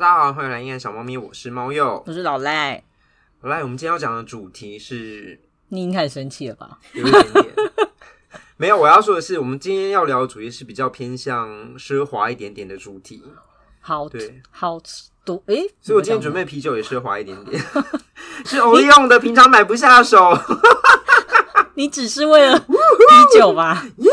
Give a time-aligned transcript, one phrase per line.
[0.00, 2.82] 大家好，欢迎来阴暗小猫咪，我是猫鼬，我是老赖。
[3.42, 5.38] 老赖，我们今天要讲的主题是，
[5.68, 6.78] 你已经开始生气了吧？
[6.94, 7.46] 有一点点。
[8.56, 13.22] 没有，我要说的是，我们今天要聊的主题是比较偏向奢华一点点的主题。
[13.82, 14.80] 好，对，好
[15.22, 17.62] 多诶，所以我今天准备啤酒也奢华一点点，
[18.46, 20.32] 是欧利用的，平常买不下手。
[21.74, 22.66] 你 只是为了啤
[23.38, 23.84] 酒吧？
[23.98, 24.10] 耶，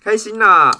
[0.00, 0.70] 开心啦！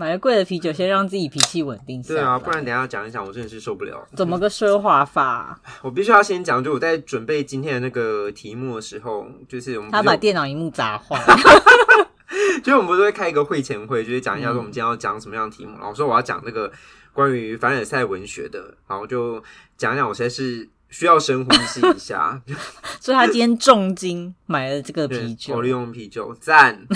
[0.00, 2.20] 买了贵的啤酒，先让自己脾气稳定下来。
[2.22, 4.02] 对啊，不然等一下讲一讲，我真的是受不了。
[4.16, 5.60] 怎么个奢华法？
[5.84, 11.22] 我必须要先讲，就我在准备今天的那个题目的时候，就是我们他把电脑荧幕砸坏。
[12.64, 15.76] 就是我们不是会开一个会前会，就是讲一下说我们今天要讲什么样的题目。
[15.78, 16.72] 然后说我要讲那个
[17.12, 19.42] 关于凡尔赛文学的，然后就
[19.76, 20.08] 讲一讲。
[20.08, 22.40] 我实在是需要深呼吸一下，
[23.00, 26.86] 所以他今天重金买了这个啤酒，我利用啤酒，赞，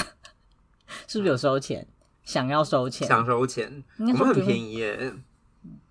[1.07, 1.87] 是不是有收钱？
[2.25, 5.13] 想要收钱，想收钱，我们很便宜耶，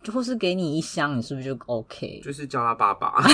[0.02, 2.22] 就或是给你一箱，你是不是就 OK？
[2.23, 3.23] 就是叫他爸爸。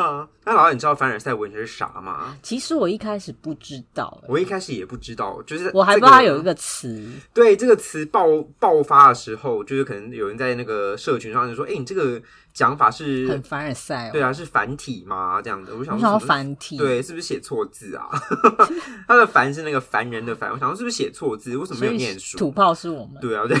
[0.00, 2.36] 啊，那老板，你知道凡尔赛文学是啥吗？
[2.42, 7.06] 其实我一开始不知道，我一开始也不知道，就是、这个、我还不知道有一个词。
[7.34, 8.26] 对，这个词爆
[8.58, 12.20] 爆发的时候，就是可能有人在那个社群上就说：“哎、欸，你这个
[12.54, 15.40] 讲法是很凡尔赛、哦。”对啊，是繁体吗？
[15.42, 18.08] 这样的，我想说，繁体，对，是不是写错字啊？
[19.06, 21.56] 他的“凡”是那个凡人的“凡”，我想说是不是写错字？
[21.56, 22.38] 为什么没有念书？
[22.38, 23.58] 土炮是我们，对啊，对，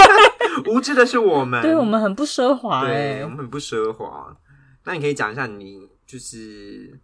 [0.70, 4.36] 无知的是我们，对我们很不奢华，对，我们很不奢华。
[4.84, 6.98] 那你可以讲一下你就是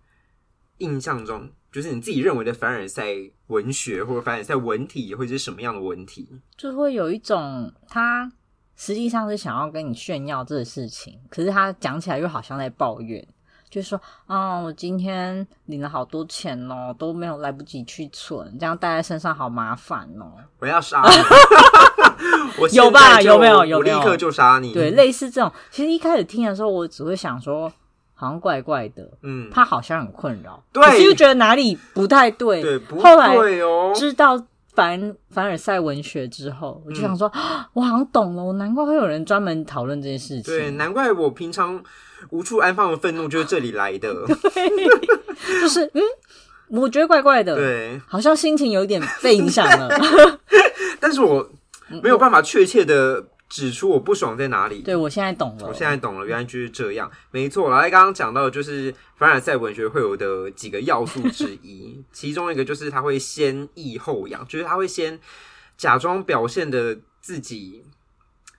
[0.78, 3.14] 印象中，就是你自己认为的凡尔赛
[3.48, 6.28] 文学或者凡尔赛文体会是什么样的文体？
[6.56, 8.30] 就会有一种他
[8.76, 13.26] 实际上是想要跟你炫耀这个事情，可是他讲起来又好像在抱怨，
[13.70, 20.32] 就是说啊、哦，我今天领了好多钱哦，都没有来不及去存，这样带在身上好麻烦哦。
[20.58, 22.15] 我要杀你！
[22.58, 23.20] 我有吧？
[23.20, 23.64] 有没有？
[23.64, 23.96] 有没有？
[23.98, 24.72] 我立刻就杀你！
[24.72, 27.70] 对，类似这种，其实一开始听的时候，我只会想说，
[28.14, 32.62] 好像怪怪的，嗯，他好像很困扰，对，可是又觉得哪里不太对。
[32.62, 33.36] 对，不后来
[33.94, 34.42] 知道
[34.74, 40.42] 凡凡尔赛文学之后，我就想说，嗯、我好像懂了，我难怪会有人专门讨论这件事情。
[40.42, 41.82] 对，难怪我平常
[42.30, 44.14] 无处安放的愤怒就是这里来的。
[44.26, 46.02] 对，就是嗯，
[46.68, 49.88] 我觉得怪怪的，对，好像心情有一点被影响了。
[50.98, 51.46] 但是我。
[52.02, 54.82] 没有办法确切的指出我不爽在哪里。
[54.82, 57.10] 对，我现在懂了，我现在懂了，原来就是这样。
[57.30, 65.18] 没错，来刚刚讲到的就是凡尔赛文学会有的几个要素之一， 其中一个就是他会先抑后扬，就是他会先
[65.76, 67.84] 假装表现的自己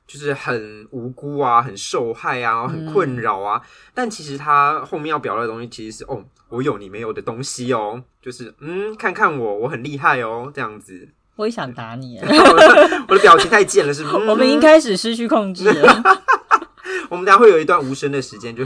[0.08, 11.10] 就是很无辜啊，很受害啊，很困扰啊，嗯、但其实他后面要表达的东西其实是哦，我有你没有的东西哦，就是嗯，看看我，我很厉害哦，这样子。
[11.38, 12.20] 我也想打你，
[13.08, 14.16] 我的表情太贱了，是不是？
[14.28, 16.04] 我们已经开始失去控制了。
[17.10, 18.66] 我们等下会有一段无声的时间，就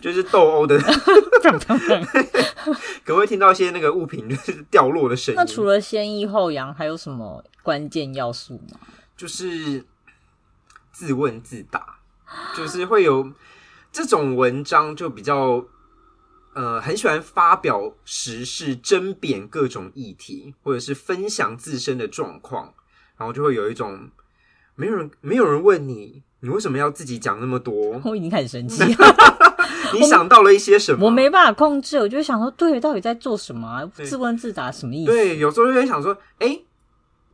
[0.00, 1.50] 就是斗殴的，可
[3.08, 5.36] 能会听到一些那个物品就是掉落的声音。
[5.36, 8.78] 那除了先抑后扬，还有什么关键要素吗？
[9.16, 9.84] 就是
[10.90, 11.96] 自问自答，
[12.56, 13.30] 就是会有
[13.92, 15.64] 这种文章就比较。
[16.54, 22.72] 呃，很喜欢发表时事、争辩各种议题，或者是分享自身的状况，
[23.18, 24.08] 然后就会有一种
[24.74, 28.00] 没有人没有人问你，你为什么要自己讲那么多？
[28.06, 28.82] 我已经开始生气，
[29.92, 31.04] 你想到了一些什么？
[31.04, 33.84] 我，我没办法控制，我就想说，对，到底在做什么啊？
[33.92, 35.12] 自问自答什么意思？
[35.12, 36.64] 对，有时候就会想说，哎、欸。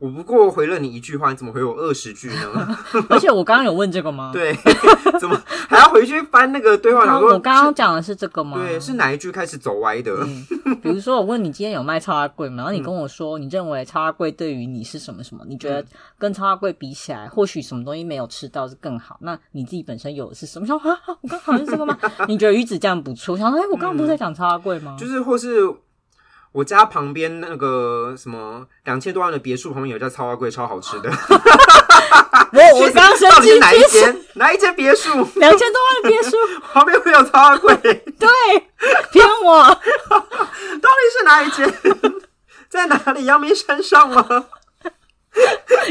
[0.01, 2.77] 我不过回了你一句话，你怎么回我二十句呢？
[3.07, 4.31] 而且我刚刚有问这个吗？
[4.33, 4.51] 对，
[5.19, 5.39] 怎么
[5.69, 7.05] 还要回去翻那个对话？
[7.19, 8.57] 说我刚刚讲的是这个吗？
[8.57, 10.11] 对，是哪一句开始走歪的？
[10.25, 10.43] 嗯、
[10.81, 12.57] 比如说，我问你今天有卖超阿贵吗？
[12.57, 15.45] 然后你跟我说，你认为超阿贵对于你是什么什么？
[15.47, 15.85] 你觉得
[16.17, 19.17] 跟超阿贵比起来，或许什么东西没有吃到是更好？
[19.21, 20.65] 那你自己本身有的是什么？
[20.65, 21.95] 我说啊，我刚好像是这个吗？
[22.27, 23.33] 你觉得鱼子酱不错？
[23.33, 24.97] 我想说，哎、欸，我刚刚不是在讲超阿贵吗？
[24.99, 25.71] 就是或是。
[26.53, 31.09] 我家旁边那个什么两千多万的别墅旁边有一家超阿贵，超好吃的。
[32.53, 34.25] 我我 刚生气，哪一间？
[34.33, 35.09] 哪一间别墅？
[35.35, 36.35] 两千多万的别墅
[36.73, 37.73] 旁边会有超阿贵？
[37.77, 38.27] 对，
[39.11, 39.63] 骗我！
[39.63, 39.79] 到
[40.19, 41.73] 底是哪一间？
[42.67, 43.23] 在哪里？
[43.23, 44.27] 阳明山上吗？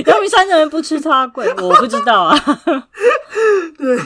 [0.04, 2.38] 阳明山的人不吃超阿贵，我不知道啊。
[3.78, 3.98] 对，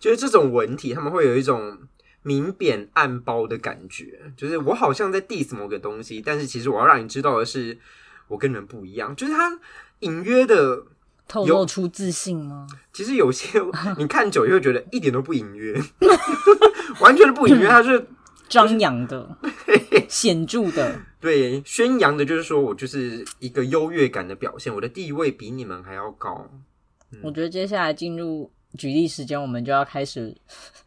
[0.00, 1.76] 就是这种文体，他们会有一种。
[2.22, 7.76] 明贬暗褒的感觉，就是我好像在 diss 某个东西，但是其实我要让你知道的是，
[8.28, 9.14] 我跟人不一样。
[9.16, 9.58] 就是他
[10.00, 10.84] 隐约的
[11.26, 12.66] 透露出自信吗？
[12.92, 13.60] 其实有些
[13.98, 15.80] 你看久就会觉得一点都不隐约，
[17.00, 18.06] 完全的不隐约，他是
[18.48, 19.36] 张扬的、
[20.08, 21.00] 显著的。
[21.20, 26.48] 对，宣扬的就是说我就是一个优越感的表现，我的地位比你们还要高。
[27.10, 28.50] 嗯、我觉得接下来进入。
[28.76, 30.34] 举例时间，我们就要开始。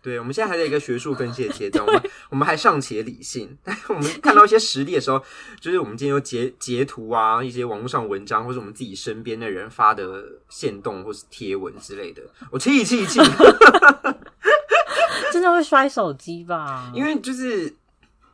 [0.02, 5.20] 对，我们现在还在一个学术分析的阶段，我们 我们还尚且理性， 但我们看到一些实例的时候，
[5.60, 12.22] 就是我们今天有截截图啊，一些网络上文章，或是我们自己身边的人发的线动或是贴文之类的，
[12.52, 13.20] 我气气气，
[15.34, 16.92] 真的会摔手机吧？
[16.94, 17.74] 因为就是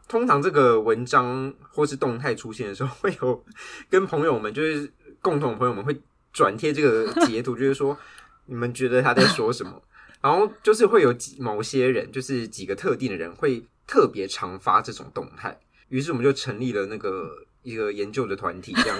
[0.09, 3.41] 通常这个文章或是动态出现的时候，会有
[3.89, 5.97] 跟朋友们，就是共同朋友们会
[6.33, 7.97] 转贴这个截图，就是说。
[8.45, 9.81] 你们觉得他在说什么？
[10.21, 15.59] 然后就是会有几某些人，就是几个特定的人会特别常发这种动态。
[15.89, 17.29] 于是我们就成立了那个
[17.63, 18.97] 一个研究的团体，这样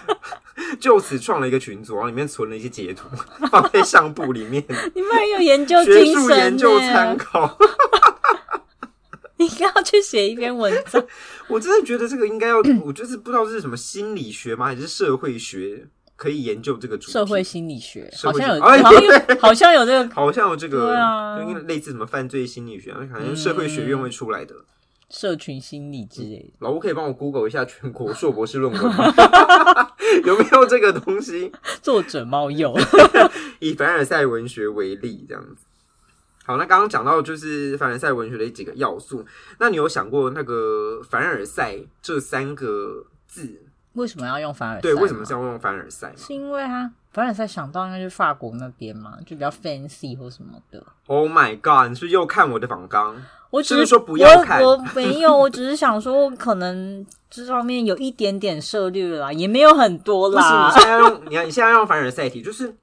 [0.80, 3.08] 就此创了一个群组，然后里面存了一些截图，
[3.50, 4.64] 放在相簿里面。
[4.94, 7.58] 你们还有研究精神，学术研究参考。
[9.38, 11.06] 你应该要去写一篇文章。
[11.48, 15.86] 我真的觉得这个应该要，我就是不知道是什么心理学吗，还是社会学？
[16.16, 24.54] 可以研究这个主题，社会心理学，好像有，好像有，好像有这个， 好像有这个，对啊，因为类似什么犯罪心理学，好像社会学院会出来的，
[25.10, 26.52] 社群心理之类的。
[26.60, 29.12] 老吴可以帮我 Google 一下全国硕博士论文吗？
[30.24, 31.52] 有没有这个东西？
[31.82, 32.74] 作者猫鼬，
[33.60, 35.64] 以凡尔赛文学为例，这样子。
[36.44, 39.26] 好，那刚刚讲到就是凡尔赛文学的几个要素，
[39.58, 43.62] 那你有想过那个凡尔赛这三个字？
[43.96, 44.80] 为什么要用凡尔赛？
[44.82, 46.12] 对，为什么是要用凡尔赛？
[46.16, 50.82] 是因为他凡尔赛想到应该就是法国那边嘛，就比较 fancy 或什么的。
[51.06, 51.88] Oh my god！
[51.88, 53.16] 你是不是又看我的仿纲？
[53.50, 60.68] 我只是说不要看，我，我没有，我只是想说，可能这方面有一点点涉猎啦，也没有很多啦。
[60.68, 62.74] 你现在要用，你看你现在要用凡尔赛题，就是。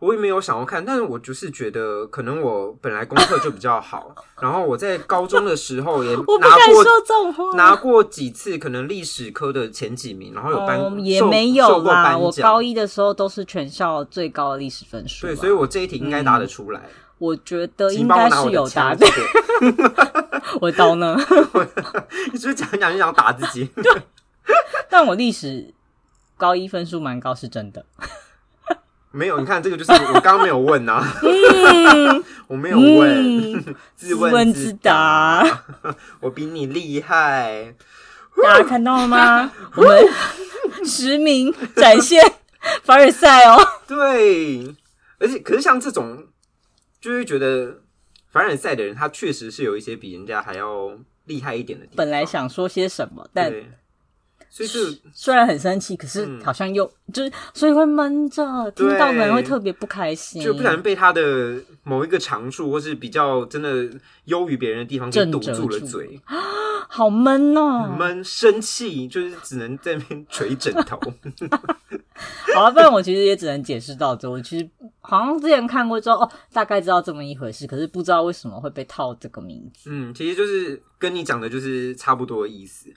[0.00, 6.10] 我也没有想要看，但是我就是觉得，可能我本来功课就比较好，然后我在高中的时候也
[6.40, 12.16] 拿过拿过几次，可能历史科的前几名，然后有班、嗯、也没有啦。
[12.16, 16.80] 我高一的时候都是全校最高的历史分数，对，所以我这一题应该答得出来。
[16.80, 19.04] 嗯、我觉得应该是有答的。
[20.60, 21.16] 我刀呢？
[22.32, 23.64] 你是不是讲一讲就想打自己？
[23.82, 24.02] 对，
[24.88, 25.74] 但我历史
[26.36, 27.84] 高一分数蛮高，是真的。
[29.10, 35.64] 没有，你看这个就是我刚刚没有问呐、啊，嗯、 我没有问，嗯、自问自答，
[36.20, 37.74] 我比你厉害，
[38.42, 39.50] 大家看到了吗？
[39.76, 42.22] 我们实名展现
[42.82, 43.56] 凡尔赛哦，
[43.86, 44.74] 对，
[45.18, 46.26] 而且可是像这种，
[47.00, 47.80] 就是觉得
[48.30, 50.90] 凡尔赛的人，他确实是有一些比人家还要
[51.24, 51.96] 厉害一点的地方。
[51.96, 53.52] 本来想说些什么，但。
[54.50, 63.88] 所以是虽然很生气，可是好像又、嗯、就是，所以会闷着，听到的人会特别不开心，就不想被他的某一个长处，或是比较真的
[64.24, 66.20] 优于别人的地方给堵住了嘴，
[66.88, 70.98] 好闷哦，闷生气，就是只能在那边捶枕头。
[72.54, 74.28] 好了，不然我其实也只能解释到这。
[74.28, 74.68] 我其实
[75.00, 79.90] 好像之前看过之后，哦，大概知道这么一回事，可是不知道为什么会被套这个名字。
[79.92, 82.90] 嗯，其实就是跟你讲的就是差不多的意思。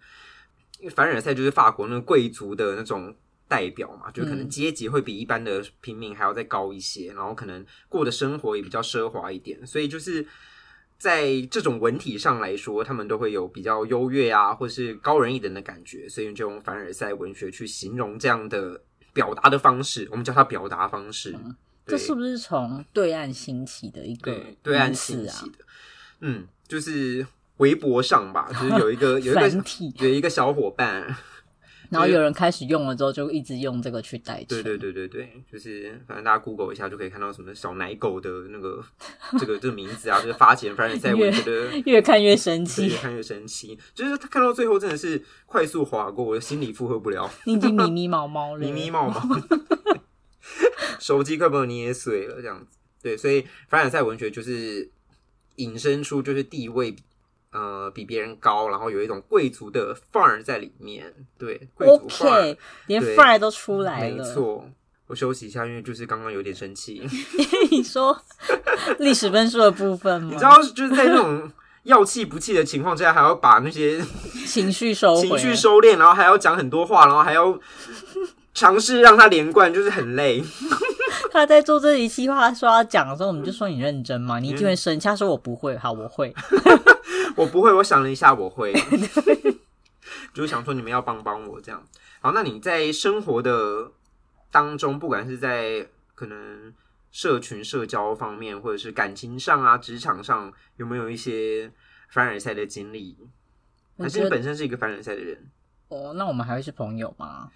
[0.90, 3.16] 凡尔赛就是法国那个贵族的那种
[3.48, 10.26] 代表嘛，就可能阶级会比一般的平民还要再高一些，然后可能过的生活也比较奢华一点，所以就是
[10.98, 18.82] 在这种文体上来说，他们都会有比较优越啊，或是高人一等的感觉，所以就用凡尔赛文学去形容这样的
[19.14, 21.34] 表达的方式，我们叫它表达方式。
[21.34, 25.66] 嗯，这是不是从对岸兴起的一个对，对岸兴起的？
[26.22, 27.28] 嗯，就是。
[27.62, 29.50] 微博上吧， 就是有一个 有一个
[30.00, 31.16] 有一个小伙伴，
[31.90, 34.46] 然后有人开始用了之后，就一直用这个去代替。
[34.46, 38.84] 对对对对对，就是反正大家 Google 一下就可以看到什么小奶狗的那个
[39.38, 49.22] 这个这个名字啊，就是发钱凡尔赛文学的， 越看越生气，越看越生气，就是他看到最后真的是快速划过，我的心里负荷不了，你已经迷迷毛毛了，迷迷毛毛，
[51.00, 52.78] 手机快被我捏碎了，这样子。
[53.04, 54.90] 对，所以凡尔赛文学就是
[55.58, 56.96] 引申出就是地位。
[57.52, 64.24] 呃，比别人高，然后有一种贵族的范儿在里面，对，贵族范儿，OK，连范儿都出来了。
[64.24, 64.70] 没错，
[65.08, 67.06] 我休息一下，因为就是刚刚有点生气。
[67.70, 68.18] 你说
[69.00, 70.30] 历史分数的部分吗？
[70.32, 71.52] 你知道，就是在那种
[71.84, 74.02] 要气不气的情况之下，还要把那些
[74.48, 77.60] 情绪收情绪收敛，然后还要讲很多话，然后还要
[78.54, 80.44] 尝试让他连贯，就是很累。
[81.32, 85.08] 他在做这一期话说要讲的时候，我们就说你认真嘛， 你一定会生气。
[85.08, 86.34] 他说我不会，好，我会，
[87.36, 87.72] 我不会。
[87.74, 88.74] 我想了一下，我会，
[90.34, 91.82] 就是想说你们要帮帮我这样。
[92.20, 93.92] 好，那你在生活的
[94.52, 96.74] 当中，不管是在可能
[97.12, 101.72] 社群社交方面，或者是感情上啊，职场上，有没有一些
[102.10, 103.18] 凡尔赛的经历？
[103.98, 105.50] 还是你本身是一个凡尔赛的人？
[105.88, 107.50] 哦，那我们还会是朋友吗？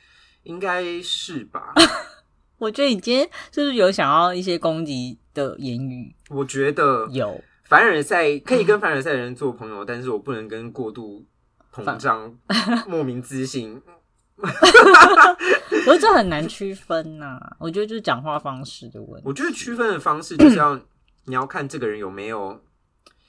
[0.45, 1.73] 应该是吧。
[2.57, 6.15] 我觉得你今天是不是有想要一些攻击的言语？
[6.29, 7.43] 我觉得有。
[7.65, 11.25] 凡尔赛可以跟凡尔赛的人做朋友，但是我不能跟过度
[11.73, 12.33] 膨胀、
[12.87, 13.81] 莫名自信。
[14.37, 14.45] 我
[15.83, 17.57] 觉得这很难区分呐、啊。
[17.59, 19.23] 我觉得就是讲话方式的问题。
[19.27, 20.79] 我觉得区分的方式就是要
[21.25, 22.61] 你要看这个人有没有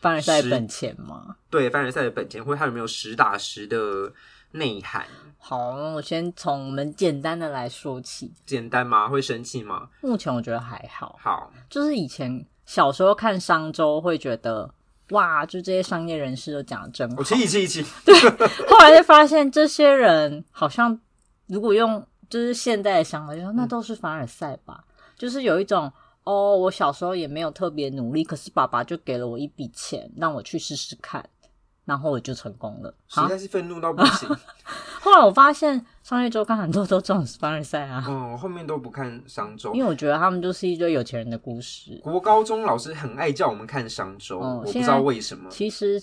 [0.01, 1.37] 凡尔赛本钱吗？
[1.49, 4.13] 对，凡尔赛的本钱，或者他有没有实打实的
[4.53, 5.07] 内涵。
[5.39, 8.33] 好，我先从我们简单的来说起。
[8.45, 9.09] 简单吗？
[9.09, 9.89] 会生气吗？
[10.01, 11.17] 目前我觉得还好。
[11.21, 14.73] 好，就是以前小时候看商周会觉得。
[15.11, 17.81] 哇，就这些商业人士都讲的真好，我气气气。
[18.05, 18.13] 对，
[18.69, 20.99] 后来就发现这些人好像，
[21.47, 24.83] 如果用就是现在的想法，就说那都是凡尔赛吧。
[24.89, 25.93] 嗯、就是有一种
[26.25, 31.25] 哦，我小时候也没有特别努力，可是爸爸就给了我一笔钱，让我去试试看。
[31.87, 34.29] 然后我就成功了，实在是愤怒到不行。
[35.01, 41.99] 后来我发现商业周刊很多都这种凡尔赛啊，嗯，我，后面都不看商周，因为我觉得他们就是一堆有钱人的故事。
[42.03, 45.49] 国高中老师很爱叫我们看商周，嗯、我不知道为什么。
[45.49, 46.03] 其实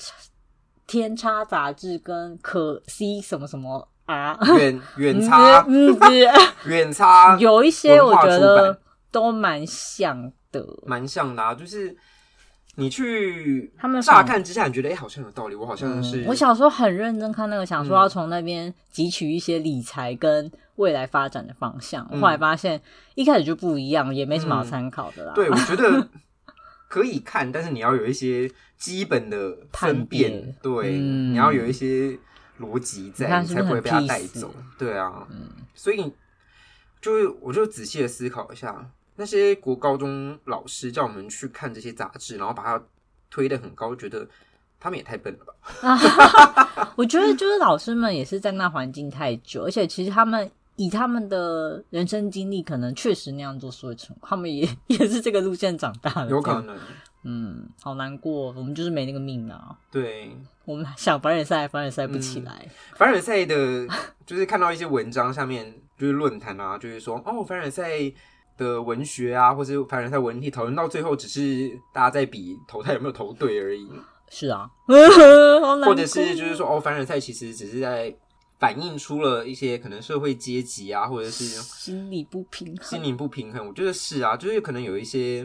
[0.87, 5.93] 天差杂志跟可 C 什么什么啊，远 远差，嗯，
[6.65, 8.79] 远差有一些我觉得
[9.11, 11.93] 都蛮像的，蛮像的啊，就是。
[12.75, 15.53] 你去他们乍看之下，你觉得哎、欸，好像有道理。
[15.55, 22.07] 我好像是、嗯、我小时候很认真看那个，想说要从那边汲取一些理财跟未来发展的方向。
[22.11, 22.81] 嗯、后来发现
[23.13, 25.33] 一开始就不一样，也没什么好参考的啦。
[25.33, 26.09] 嗯、对，我觉得
[26.89, 30.55] 可以看，但是你要有一些基本的分辨。
[30.63, 32.17] 对，嗯、你要有一些
[32.59, 34.51] 逻辑在，你才不会被他带走。
[34.79, 36.11] 对啊，嗯、所以
[36.99, 38.89] 就是我就仔细的思考一下。
[39.15, 42.83] 那些国高中老师叫我们去看这些杂志，然后把它
[43.29, 44.27] 推得很高，觉得
[44.79, 46.89] 他们也太笨了吧？
[46.97, 56.75] 我觉得就是老师们也是在那环境太久，而且其实他们以他们的人生经历，可能确实那样做是会成功，他们也也是这个路线长大的，有可能。
[57.23, 59.77] 嗯，好难过，我们就是没那个命啊。
[59.89, 62.67] 对，我们想凡尔赛，凡尔赛不起来。
[62.95, 63.87] 凡尔赛的，
[64.25, 68.11] 就是看到一些文章下面，就是论坛啊，就是说哦，凡尔赛。
[68.57, 73.89] 的文学啊，或者凡尔赛文体讨论到最后，只是大家在比投胎有没有投对而已。
[74.29, 74.69] 是啊，
[75.85, 78.15] 或者是就是说，哦，凡尔赛其实只是在
[78.59, 83.67] 反映出了一些可能社会阶级啊，或者是心理不平衡，心理不平衡。
[83.67, 85.43] 我觉得是啊，就是可能有一些，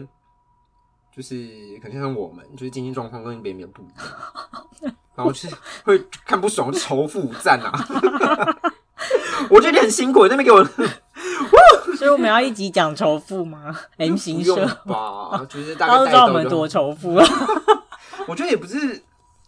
[1.15, 7.71] 就是可能像我们，就是经济状况跟别人不一样， 然后就是会看不爽，就仇富赞啊。
[9.51, 10.67] 我觉得你很辛苦，那边给我。
[11.97, 13.75] 所以我们要一集讲仇富吗？
[13.97, 17.25] M 型社吧，就是大家 都知道我们多仇富啊。
[18.27, 19.01] 我觉得也不是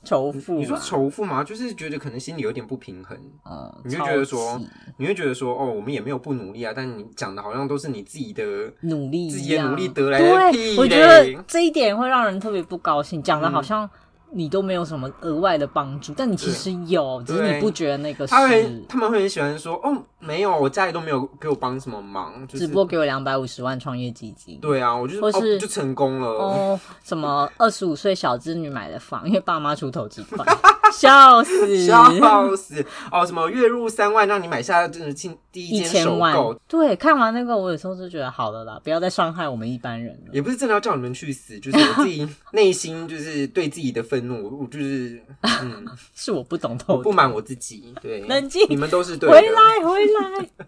[0.03, 1.43] 仇富，你说仇富吗？
[1.43, 3.17] 就是觉得可能心里有点不平衡。
[3.45, 4.59] 嗯，你就觉得说，
[4.97, 8.43] 你会觉得说，哦，我们也没有不努力啊，但你讲的好像都是你自己的
[8.81, 10.77] 努力，自己的努力得来的屁。
[10.77, 13.89] 我觉得这一点会让人特别不高兴，讲的好像。
[14.33, 18.31] 你都没有什么额外的帮助，但你其实有，只是你不觉得那个是。
[18.31, 24.57] 他会，他们会很喜欢说，哦，没有，我家里都没有给我帮什么忙，只不过给我两百五十万创业基金。
[24.61, 26.27] 对啊，我就或是就成功了。
[26.27, 30.47] 哦，什么二十五岁小资女买的房，因为爸妈出投资款，
[30.93, 32.85] 笑死，笑死。
[33.11, 36.53] 哦，什么月入三万让你买下真的第一间首购。
[36.67, 40.31] 对，看完那个，我有时候就觉得好了啦，不要再伤害我们一般人了。
[40.33, 44.61] 也不是真的要叫你们去死，就是我自己内心就是对自己的愤怒。
[44.61, 47.93] 我就是，嗯， 是我不懂透，不满我自己。
[48.01, 49.35] 对，冷静，你们都是对的。
[49.35, 50.49] 回来，回来。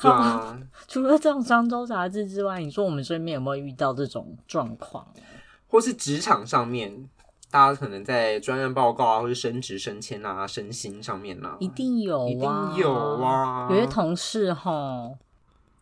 [0.00, 0.56] 好啊，
[0.86, 5.04] 除了这种商周杂志之外，你说我们身边有没有遇到这种状况？
[5.66, 7.08] 或是职场上面，
[7.50, 13.68] 大家可能在专案报告啊，或者升职升迁啊、升薪上面呢、啊，一定有、啊，一定有啊。
[13.70, 15.10] 有些同事哈。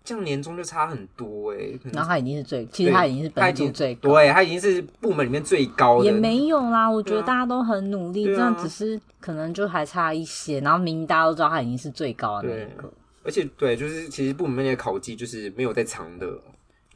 [0.04, 6.04] 这样年终就差很多哎、欸，然后他已经是最，其实他已经是本组最高，对，他已经是部门里面最高的。
[6.04, 10.60] 也没有啦，我觉得大家都很努力，啊、这样只是可能就还差一些。
[10.60, 12.88] 然后明明大家都知道他已经是最高的那个，
[13.24, 16.38] 而且对，就是其实部门里面的考绩就是没有在藏的，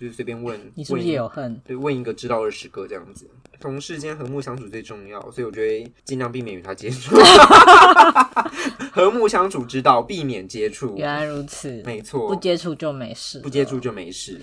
[0.00, 1.60] 就是随便问， 你是不是也有恨？
[1.66, 3.28] 对，问一个知道二十个这样子。
[3.60, 7.14] 同事间和睦相处最重要，所以我觉得尽量避免与他接触。
[8.90, 10.96] 和睦相处之道，避免接触。
[10.96, 14.40] 原来如此，没错，不接触就没事，不接触就没事。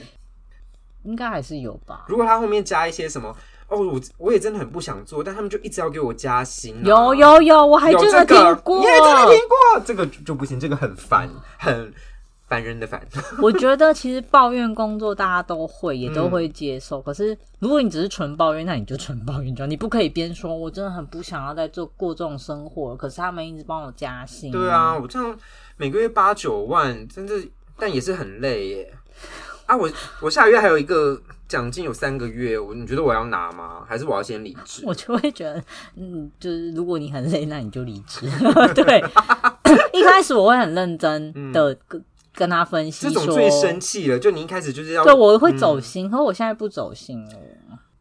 [1.04, 2.06] 应该还是有吧？
[2.08, 3.36] 如果他后面加一些什么，
[3.70, 6.82] 哦，我我也真的很不想做，但他们就一直要给我加薪、啊。
[6.84, 11.92] 有有有，我还真的听过，你也真的听过，这个就不行，这个很烦，很
[12.48, 13.02] 烦人的烦。
[13.42, 17.00] 我觉得其实抱怨工作大家都会，也都会接受。
[17.00, 24.52] 嗯、可是如果你只是纯抱怨，那你就纯抱怨就好，你不可以边说我真的很不想要再做过这种生活，可是他们一直帮我加薪。
[24.52, 25.38] 对啊，我这样
[25.76, 27.34] 每个月八九万，真的，
[27.78, 28.94] 但也是很累耶。
[29.66, 29.90] 啊，我
[30.22, 33.84] 我下个月还有一个奖金，有三个月，我你觉得我要拿吗？
[33.86, 34.84] 还是我要先离职？
[34.86, 35.62] 我就会觉得，
[35.98, 38.26] 嗯，就是如果你很累，那你就离职。
[38.74, 39.04] 对，
[39.92, 41.78] 一开始我会很认真的
[42.38, 47.34] 跟他分析，这种最生气了，就你一开始就是要，对，我会走心，嗯、可是我现在不走心了。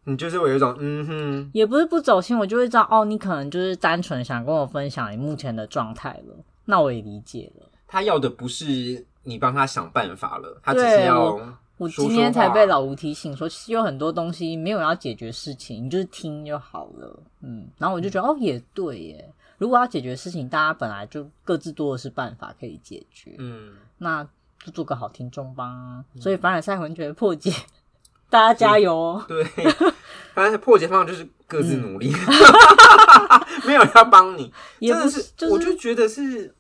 [0.04, 7.66] 你就是我有一种，嗯哼，也不是不走心，我就会知道，哦，你可能就是单纯想跟我分享你目前的状态了，那我也理解了。
[7.88, 9.04] 他要的不是。
[9.28, 11.58] 你帮他想办法了，他只是要我。
[11.78, 17.20] 我今天才被老吴提醒说，其实有很多东西没有要解决事情，你就是听就好了。
[17.40, 19.34] 嗯，然后我就觉得、嗯、哦，也对耶。
[19.58, 23.34] 如果要解决事情，大家本来就各自多的是办法可以解决。
[23.38, 24.24] 嗯，那
[24.64, 26.04] 就做个好听众吧。
[26.14, 27.52] 嗯、所以凡尔赛魂觉得破解，
[28.30, 29.24] 大家加油哦。
[29.26, 29.44] 对，
[30.34, 34.52] 反正破解方法就是各自努力， 嗯、没有人要帮你。
[34.78, 36.54] 也不是，就是、我就觉得是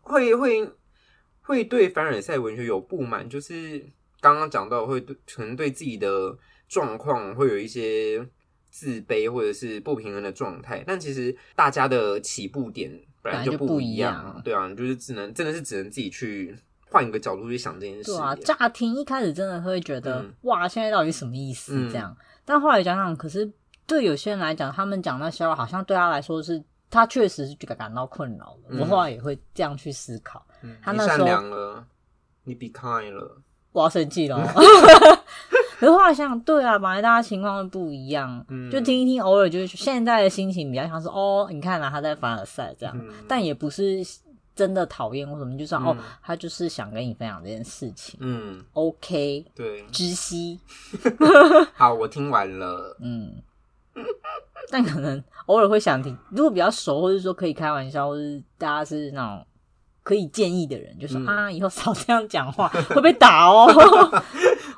[0.00, 0.70] 会会。
[1.42, 3.84] 会对凡尔赛文学有不满，就是
[4.20, 8.24] 刚刚讲到会对可能对自己的状况会有一些
[8.70, 12.88] 自卑或者是不平衡的状态，但其实大家的起步点
[13.20, 16.56] 本来就不一样对啊，就是只能真的是只能自己去
[16.90, 18.12] 换一个角度去想这件事。
[18.12, 22.10] 对啊，乍听一开始真的会觉得、嗯、哇，现在到底什么意思这样？
[22.18, 23.50] 嗯、但后来想想，可是
[23.86, 26.62] 对有些人来讲，他们讲那些话，好像对他来说是。
[26.92, 30.44] 他确实是感到困扰我后来也会这样去思考。
[30.62, 31.84] 嗯、他那时候你善良了，
[32.42, 34.36] 你 be kind 了，我要生气了。
[35.78, 44.02] 可是后来想想，对啊，本来大家情况都不一样，嗯、就听一听，偶尔就是现在的心情比较像是哦，你看啊，他在凡尔赛这样，嗯、但也不是
[44.54, 48.18] 真的讨厌或什么，就算、嗯、哦，他就是想跟你分享这件事情。
[48.20, 50.58] 嗯，OK，对，知悉。
[51.74, 52.96] 好，我听完了。
[53.00, 53.42] 嗯。
[54.70, 59.44] 但可能偶尔会想听，如果比较熟，或者说可以开玩笑，或是大家是那种
[60.02, 63.66] 可以建议的人，就说、嗯、啊，以后少这样讲话，会被打哦。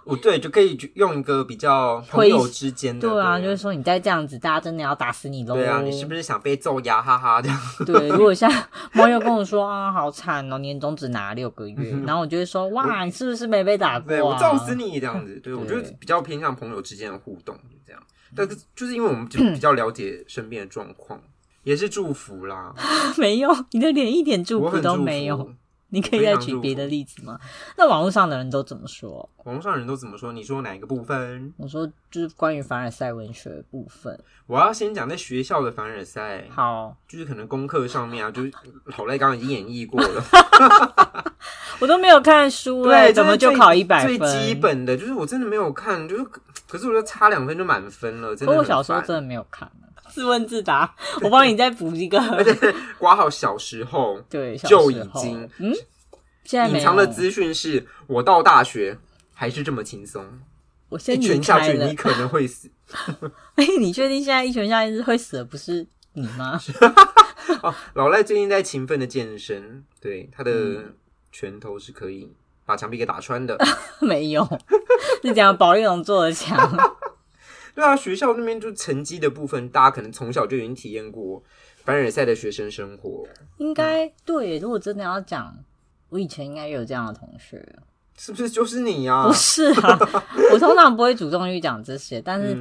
[0.04, 5.54] 哦，对，就可以用一个比较朋友之间的，对啊，就是说你再这样子，大家真的要打死你喽。
[5.54, 7.00] 对啊，你是不是想被揍呀？
[7.00, 7.58] 哈哈，这样。
[7.86, 8.50] 对，如果像
[8.96, 14.08] 网友跟我说啊，好惨哦，年终只拿六个月，然后我就会说哇，你是不是没被打过、啊？
[14.08, 15.34] 对，我揍死你这样子。
[15.34, 18.02] 对，对我觉得比较偏向朋友之间的互动这样。
[18.34, 21.20] 但是就是因为我们就比较了解身边的状况，
[21.62, 22.74] 也是祝福啦。
[23.16, 25.52] 没有，你的脸一点祝福都没有。
[25.92, 27.38] 你可以再举别的例子吗？
[27.76, 29.28] 那网络上的人都怎么说？
[29.44, 30.33] 网络上的人都怎么说？
[30.33, 31.52] 你说哪一个部分？
[31.59, 34.18] 我说就是关于凡尔赛文学的部分。
[34.46, 36.46] 我要先讲在学校的凡尔赛。
[36.50, 38.50] 好，就是可能功课上面啊，就是
[38.96, 40.24] 老赖刚刚已经演绎过了。
[41.78, 44.18] 我都没有看书，对，怎么就考一百分？
[44.18, 46.24] 最基本的就是我真的没有看，就是
[46.66, 48.35] 可是我就差两分就满分了。
[48.35, 49.70] 真的，我小时候真的没有看。
[50.12, 52.20] 自问自答， 我帮你再补一个。
[52.33, 55.72] 而且挂号小时候， 对，就已经嗯，
[56.44, 58.98] 现在隐藏的资讯是我到大学
[59.33, 60.25] 还是这么轻松。
[60.90, 62.70] 我先一拳下去，你可能会死。
[63.55, 66.61] 哎，你确定现在一拳下去是会死的不是你吗？
[67.62, 70.85] 哦，老赖最近在勤奋的健身，对他的
[71.33, 72.31] 拳头是可以
[72.66, 73.59] 把墙壁给打穿的。
[74.01, 74.46] 没有，
[75.22, 76.70] 是讲保丽龙做的墙。
[77.74, 81.42] 对啊，学校那边就成绩的部分，大家可能从小就已经体验过
[81.85, 83.26] 凡尔赛的学生生活。
[83.56, 85.56] 应该、嗯、对，如果真的要讲，
[86.11, 87.66] 我以前应该也有这样的同学，
[88.18, 89.26] 是不是就是你啊？
[89.26, 89.98] 不是啊，
[90.52, 92.56] 我通常不会主动去讲这些，但是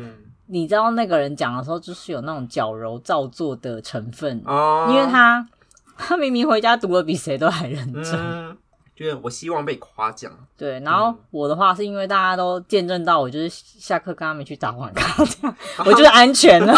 [0.48, 5.46] 你知道那个人讲的时候，就是有那种矫揉造作的成分哦，因为他
[5.98, 8.14] 他明明回家读的比谁都还认真。
[8.16, 8.58] 嗯
[9.02, 10.80] 因为我希望被夸奖，对。
[10.82, 16.72] 然后我的话是因为大家都见证到我，就是下课跟他们去打网咖，这样 我觉得安全了。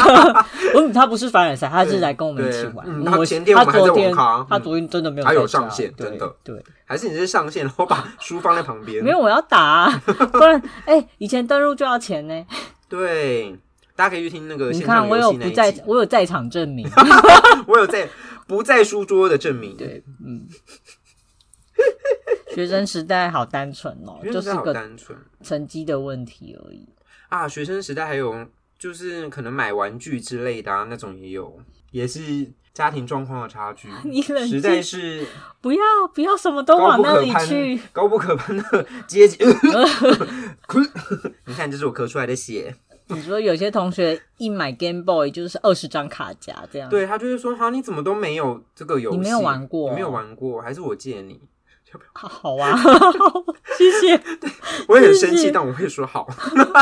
[0.73, 3.03] 我，他不是凡尔赛，他是来跟我们一起玩。
[3.03, 6.63] 他前天我们还在网咖，他昨天真的没有，他有上线，真的对。
[6.85, 9.03] 还是你是上线，然后把书放在旁边？
[9.03, 9.91] 没有，我要打，
[10.31, 12.45] 不然哎，以前登录就要钱呢。
[12.87, 13.51] 对，
[13.97, 14.69] 大家可以去听那个。
[14.69, 16.87] 你看，我有不在，我有在场证明，
[17.67, 18.07] 我有在
[18.47, 19.75] 不在书桌的证明。
[19.75, 20.47] 对，嗯。
[22.53, 26.87] 学生时代好单纯哦，就是个单纯成绩的问题而已
[27.29, 27.47] 啊。
[27.47, 28.45] 学生时代还有
[28.77, 31.59] 就是可能买玩具之类的啊，那种也有，
[31.91, 32.21] 也是
[32.73, 33.89] 家庭状况的差距。
[34.05, 35.25] 你冷静，实在是
[35.61, 35.81] 不要
[36.13, 39.43] 不要什么都往那里去，高不可攀的阶级。
[41.45, 42.75] 你看，这是我咳出来的血。
[43.07, 49.17] 你说有些同学一买 Game Boy 就是二十张卡夹这样，对他就是说哈，你怎么都没有这个游戏？
[49.17, 51.39] 你没有玩过，你没有玩过，还是我借你？
[52.13, 52.77] 好好啊，
[53.77, 54.21] 谢谢。
[54.87, 56.27] 我也很生气，但我会说好。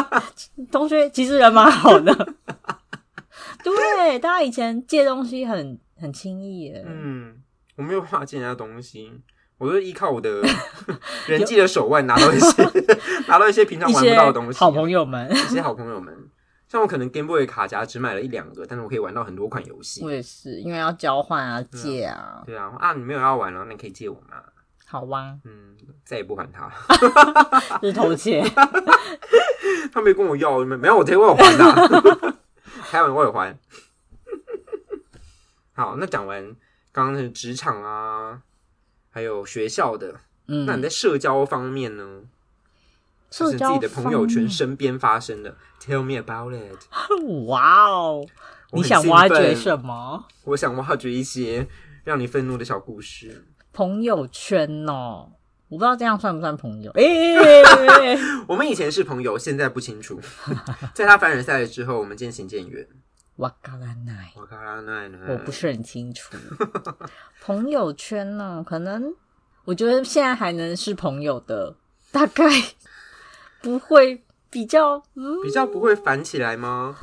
[0.71, 2.13] 同学其实人蛮好的，
[3.63, 6.83] 对，大家以前借东西很很轻易耶。
[6.85, 7.35] 嗯，
[7.77, 9.11] 我没有办法借人家东西，
[9.57, 10.41] 我都依靠我的
[11.27, 12.63] 人际的手腕拿到一些
[13.27, 14.59] 拿到一些平常玩不到的东西。
[14.59, 16.15] 好朋友们，一些好朋友们，
[16.67, 20.03] 像我可能 Game Boy 卡夹只买了一两个，但是我可以玩到很多款游戏。
[20.03, 22.41] 我也是，因为要交换啊，借啊。
[22.45, 24.37] 对啊，啊，你没有要玩了，那你可以借我吗？
[24.91, 26.69] 好哇，嗯，再也不还他，
[27.81, 28.43] 是偷窃。
[29.93, 32.35] 他没跟我要，没有，我直接我有还他，
[32.91, 33.57] 开完我有还。
[35.71, 36.43] 好，那讲完
[36.91, 38.41] 刚刚的职场啊，
[39.09, 42.23] 还有学校的，嗯，那你在社交方面呢？
[43.29, 47.47] 就是自己的朋友圈身边发生的，Tell me about it。
[47.47, 48.27] 哇哦，
[48.73, 50.25] 你想挖掘什么？
[50.43, 51.65] 我想挖掘一些
[52.03, 53.47] 让你愤怒的小故事。
[53.73, 55.31] 朋友圈哦，
[55.69, 56.91] 我不知道这样算不算朋友。
[56.91, 60.19] 哎、欸， 我们以前是朋友，现在不清楚。
[60.93, 62.87] 在他凡尔赛之后，我们渐行渐远。
[63.37, 66.35] 哇嘎啦奈，瓦嘎拉奈，我不是很清楚。
[67.41, 68.63] 朋友圈呢？
[68.67, 69.13] 可能
[69.63, 71.75] 我觉得现在还能是朋友的，
[72.11, 72.43] 大概
[73.61, 76.97] 不会 比较，嗯，比较不会烦起来吗？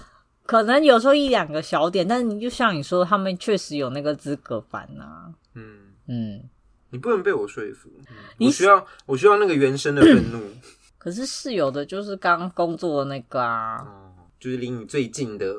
[0.45, 5.35] 可能有时候一两个小点，但是你就像你说，他们确实有那个资格烦呐、啊。
[5.55, 6.49] 嗯嗯。
[6.91, 7.91] 你不能被我说服，
[8.39, 10.41] 我需要我需要那个原生的愤怒。
[10.99, 15.55] 可是室友的就是刚工作的那个啊，哦，就是离你最近的。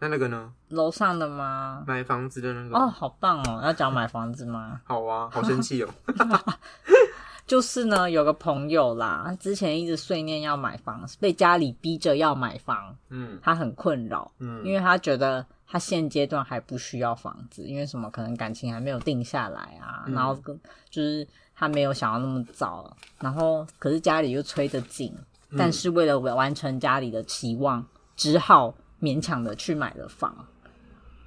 [0.00, 0.52] 那那个呢？
[0.68, 1.84] 楼上的吗？
[1.86, 2.76] 买房子的那个？
[2.76, 3.62] 哦，好棒哦！
[3.64, 4.80] 要讲买房子吗？
[4.84, 5.88] 好啊，好生气哦。
[7.46, 15.46] 就是呢，有个朋友啦，之前一直碎念要买房，被家里逼着要买房，嗯，他很困扰，嗯，因为他觉得。
[15.74, 18.08] 他现阶段还不需要房子，因为什么？
[18.08, 20.04] 可能感情还没有定下来啊。
[20.06, 20.56] 嗯、然后跟
[20.88, 25.12] 就是他没有想要那么早，然后可是家里又催得紧，
[25.50, 27.84] 嗯、但是为了完成家里的期望，
[28.14, 30.46] 只好勉强的去买了房。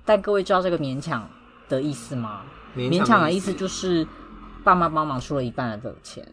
[0.05, 1.29] 但各位知道这个勉强
[1.67, 2.45] 的意思吗？
[2.73, 4.07] 勉强的意思就是
[4.63, 6.25] 爸妈帮忙出了一半的这个钱。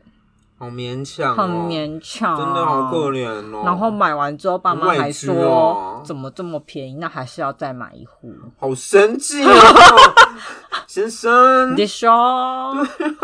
[0.57, 3.63] 好勉强，很勉强，真的好可怜哦。
[3.65, 6.95] 然后买完之后，爸妈还说怎么这么便宜？
[6.95, 8.33] 那还是要再买一户。
[8.57, 9.51] 好生气啊，
[10.87, 11.77] 先生！
[11.77, 12.09] 你说，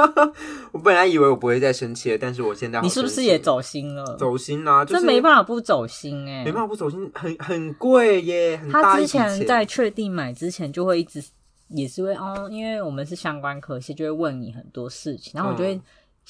[0.72, 4.16] 我本来以为我不会再生气了，但是我现在，你是不是也走心了？
[4.16, 8.60] 走心啊，这没办法不走心哎，没办法不走心，很很贵耶。
[8.72, 11.22] 他之前在确定买之前，就会一直
[11.68, 15.80] 也是会哦，因为我们是相关科系，就会问你很多事情，然后我就会。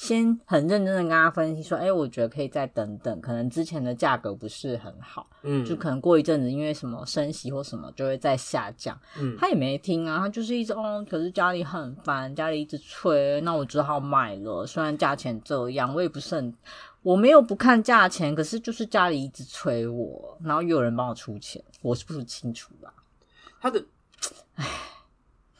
[0.01, 16.51] 先很认真的跟他分析说，哎、欸，我觉得可以再等等，可能之前的价格不是很好，嗯，就可能过一阵子因为什么升息或什么就会再下降，嗯，他也没听啊，他就是一直哦，可是家里很烦，家里一直催，那我只好买了，虽然价钱这样，我也不是很，
[17.03, 22.91] 我没有不看价钱，可是就是家里一直催我，然后又有人帮我出钱，我是不是清楚吧？
[23.61, 23.85] 他的，
[24.55, 24.65] 唉，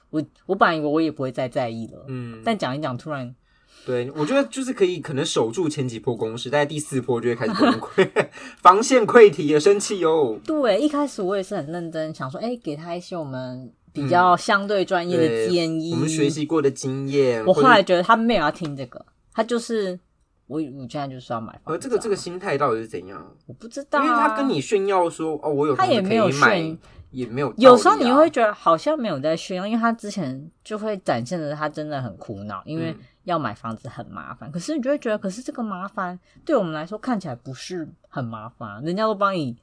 [0.10, 3.36] 我我本来以为我也不会再在意了，嗯，但讲一讲突然。
[3.84, 8.08] 对，我觉得就是可以，可能守住前几波攻势，但第四波就会开始崩溃，
[8.62, 10.40] 防线溃堤也生气哦。
[10.46, 17.44] 对，一开始我也是很认真想说，哎，给他一些我们比较相对专业的建议，嗯、我们学习过的经验。
[17.44, 20.00] 我后来觉得他没有要听这个，他就是
[20.46, 21.74] 我，我现在就是要买房。
[21.74, 23.36] 而这个这个心态到底是怎样？
[23.48, 26.78] 我不知道、啊，因为他跟你炫耀说，哦，我有他也没有炫，
[27.10, 27.54] 也没有、啊。
[27.58, 32.96] 有时候你会觉得好像没有在炫耀，因为他之前就会展现的他真的很苦恼，因为。
[33.24, 39.58] 要买房子很麻烦，可是你就会觉得，可是这个麻烦对我们来说看起来不是很麻烦，人家都帮你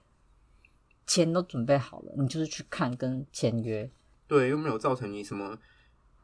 [1.06, 3.90] 钱都准备好了，你就是去看跟签约，
[4.26, 5.58] 对，又没有造成你什么，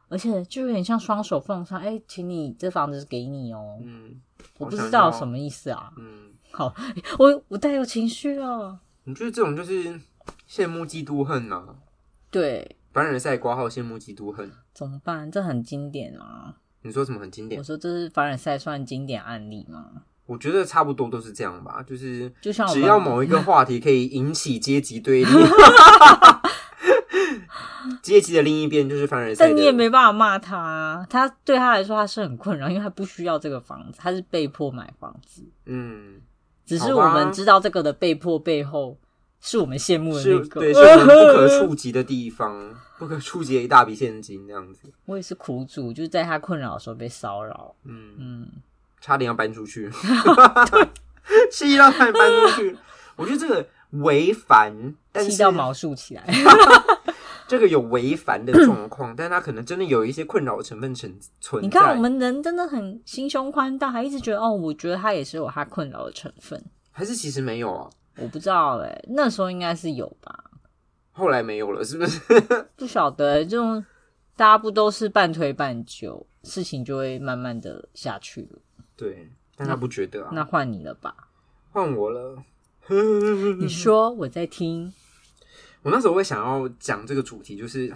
[0.09, 4.21] 而且就有点像双手奉上，哎、欸，请你这房子是给你哦、喔，嗯，
[4.59, 6.73] 我不知道什么意思啊，嗯，好，
[7.19, 10.01] 我我带有情绪了，你觉得这种就是
[10.49, 11.77] 羡慕嫉妒恨呐、啊？
[12.31, 15.31] 对，凡尔赛挂号羡慕嫉妒恨，怎么办？
[15.31, 16.59] 这很经典啊。
[16.85, 17.59] 你说什么很经典？
[17.59, 19.87] 我说这是凡尔赛算经典案例吗？
[20.27, 25.31] 我觉得差不多都是这样吧，就是就像只要某一个话题可以引起阶级对立，
[28.03, 29.47] 阶级的另一边就是凡尔赛。
[29.47, 35.43] 但你也没办法骂他，他对他来说他是很困扰，因为他不需要这个房子，他是被迫买房子。
[35.65, 36.21] 嗯，
[36.67, 38.99] 只是我们知道这个的被迫背后。
[39.47, 44.91] 是我们羡慕的那个，对，是我们 不可触及的地方， 不可触及的一大笔现金，这样子。
[45.05, 48.49] 我也是苦主，就是在他困扰的时候被骚扰，嗯嗯，
[49.03, 49.91] 差点要搬出去，
[51.53, 52.75] 气到差点搬出去。
[53.17, 53.67] 我觉得这个
[54.03, 56.25] 为烦，但是气到毛竖起来，
[57.47, 61.69] 这个有违反的状况，但他可能真的有一些困扰的成分存存在。
[61.69, 67.91] 你看，我们人真的很心胸宽大，还一直觉得哦，我觉得他也是有他困扰的成分，还是其实没有啊？
[68.17, 70.45] 我不知道哎、欸，那时候应该是有吧，
[71.13, 72.21] 后来没有了，是不是？
[72.77, 73.85] 不晓得、欸，这种
[74.37, 78.59] 大家不都是半推半就，事情就会慢慢的下去了。
[78.97, 80.31] 对，但他不觉得啊。
[80.33, 81.15] 那换你了吧？
[81.73, 82.43] 换我了。
[83.59, 84.93] 你说，我在听。
[85.83, 87.93] 我那时候会想要讲这个主题，就是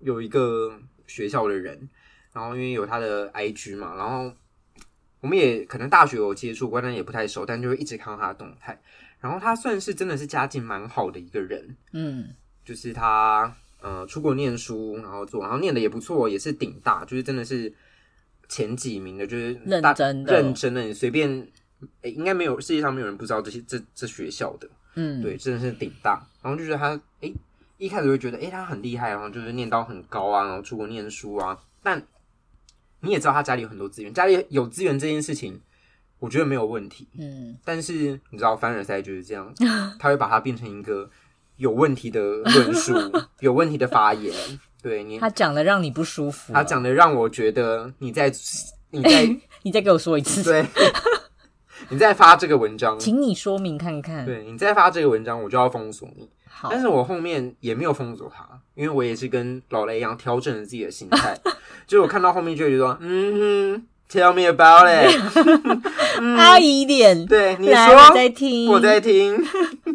[0.00, 0.72] 有一个
[1.06, 1.88] 学校的人，
[2.32, 4.32] 然后因为有他的 IG 嘛，然后
[5.20, 8.80] 我们也可能大学有接触过，但也不太熟，但就会一直看到他的动态。
[9.20, 12.28] 然后他算是真的是家境蛮好的一个人，嗯，
[12.64, 17.70] 就是他呃出国念书，然后做，然后念的也不错，也是顶大，就是真的是
[18.48, 20.32] 前几名的，就是认真的。
[20.32, 21.46] 认真的，你随便，
[22.00, 27.34] 欸，应该没有世界上没有人不知道这些这这学校的，嗯，对，真的是顶大，然后就觉得他哎、欸，
[27.76, 32.02] 一开始会觉得哎、欸，他很厉害，然后就是念到很高啊，然后出国念书啊，但
[33.00, 35.60] 你也知道他家里有很多资源，家里有资源这件事情。
[36.20, 39.52] 我觉得没有问题，嗯，但是你知道凡尔赛就是这样，
[39.98, 41.10] 他会把它变成一个
[41.56, 42.94] 有问题的论述，
[43.40, 44.32] 有问题的发言。
[44.82, 48.32] 对你，他讲的让你不舒服，他讲的让我觉得你在
[48.90, 50.64] 你在、欸、你再给我说一次，对，
[51.90, 54.24] 你在发这个文章， 请你说明看看。
[54.24, 56.30] 对，你再发这个文章，我就要封锁你。
[56.46, 61.38] 好，但是我后面也没有封锁他，因为我也是跟老雷一样调整了自己的心态，
[61.86, 63.86] 就我看到后面就会觉得，嗯哼。
[64.10, 65.14] Tell me about it，
[66.20, 69.38] 嗯、阿姨脸，对你说，我在听，我在听，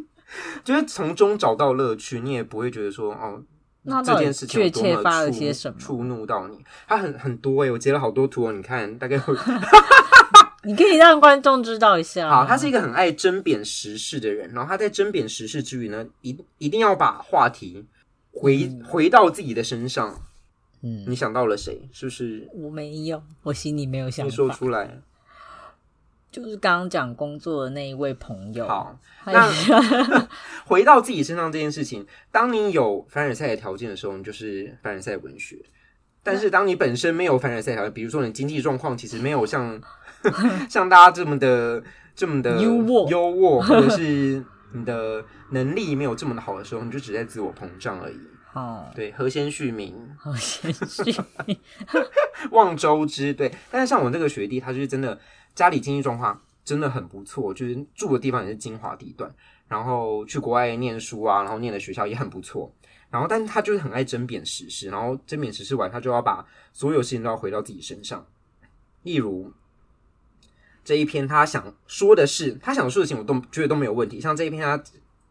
[0.63, 3.43] 就是从中找到乐趣，你也不会觉得说哦，
[3.83, 6.57] 那这件事情有多么触发了些什么，触怒到你。
[6.87, 9.35] 他很很多诶、欸，我截了好多图哦，你看，大概会，
[10.63, 12.29] 你可以让观众知道一下。
[12.29, 17.83] 好，他是一个很爱针砭时事的人，然后他在针砭时事之余呢，一一定要把话题
[18.31, 20.21] 回、嗯、回到自己的身上。
[20.87, 21.89] 嗯，你想到了谁？
[21.91, 22.47] 是不是？
[22.53, 25.01] 我没有，我心里没有想说出来，
[26.31, 28.67] 就是刚刚讲工作的那一位朋友。
[28.67, 29.49] 好，那
[30.67, 35.57] 回到自己身上这件事情，当你有凡尔赛的条件的时候，你就是凡尔赛文学；
[36.21, 39.81] 但是当你本身没有凡尔赛条件，比如说你经济状况其实没有像
[40.69, 48.19] 像大家这么的这么的优渥优渥，或者是你的能力没有这么的好的时候，你就只在自我膨胀而已。
[48.55, 51.03] 哦，对，何先旭名， 何先旭
[51.45, 51.59] 名，
[52.51, 53.53] 望周知，对。
[53.69, 55.19] 但是像我这个学弟，他就是真的
[55.53, 59.29] 家里经济状况真的很不错，就是住的地方也是精华地段，
[59.67, 62.73] 然后去国外念书啊，然后念的学校也很不错。
[63.09, 68.25] 然后，但是他就是很爱争辩时事，然后争辩时事完，他就要把所有事情都要回到自己身上。
[69.03, 69.51] 例如
[70.85, 74.21] 这一篇，他想说的是，他想说的事情，我都觉得都没有问题。
[74.21, 74.81] 像这一篇，他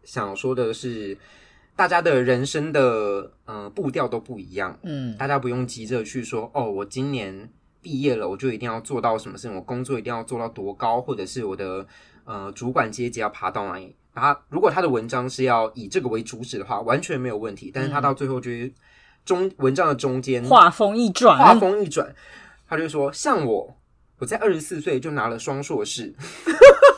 [0.05, 1.17] 想说的是。
[1.77, 7.51] 大家的人生的呃步调都不一样，嗯，大家不用急着去说哦，我今年
[7.83, 11.85] 毕业了，我就一定要做到什么事情，我工作一定要做到多高，或者是我的
[12.25, 13.95] 呃主管阶级要爬到哪里。
[14.15, 17.73] 他如果他的文章是要以这个为主旨的话，完全没有问题。
[17.75, 18.73] 但是他到最后就是
[19.25, 22.15] 中文章的中间画风一转，画风一转，
[22.69, 23.77] 他就说，像我，
[24.19, 26.15] 我在二十四岁就拿了双硕士。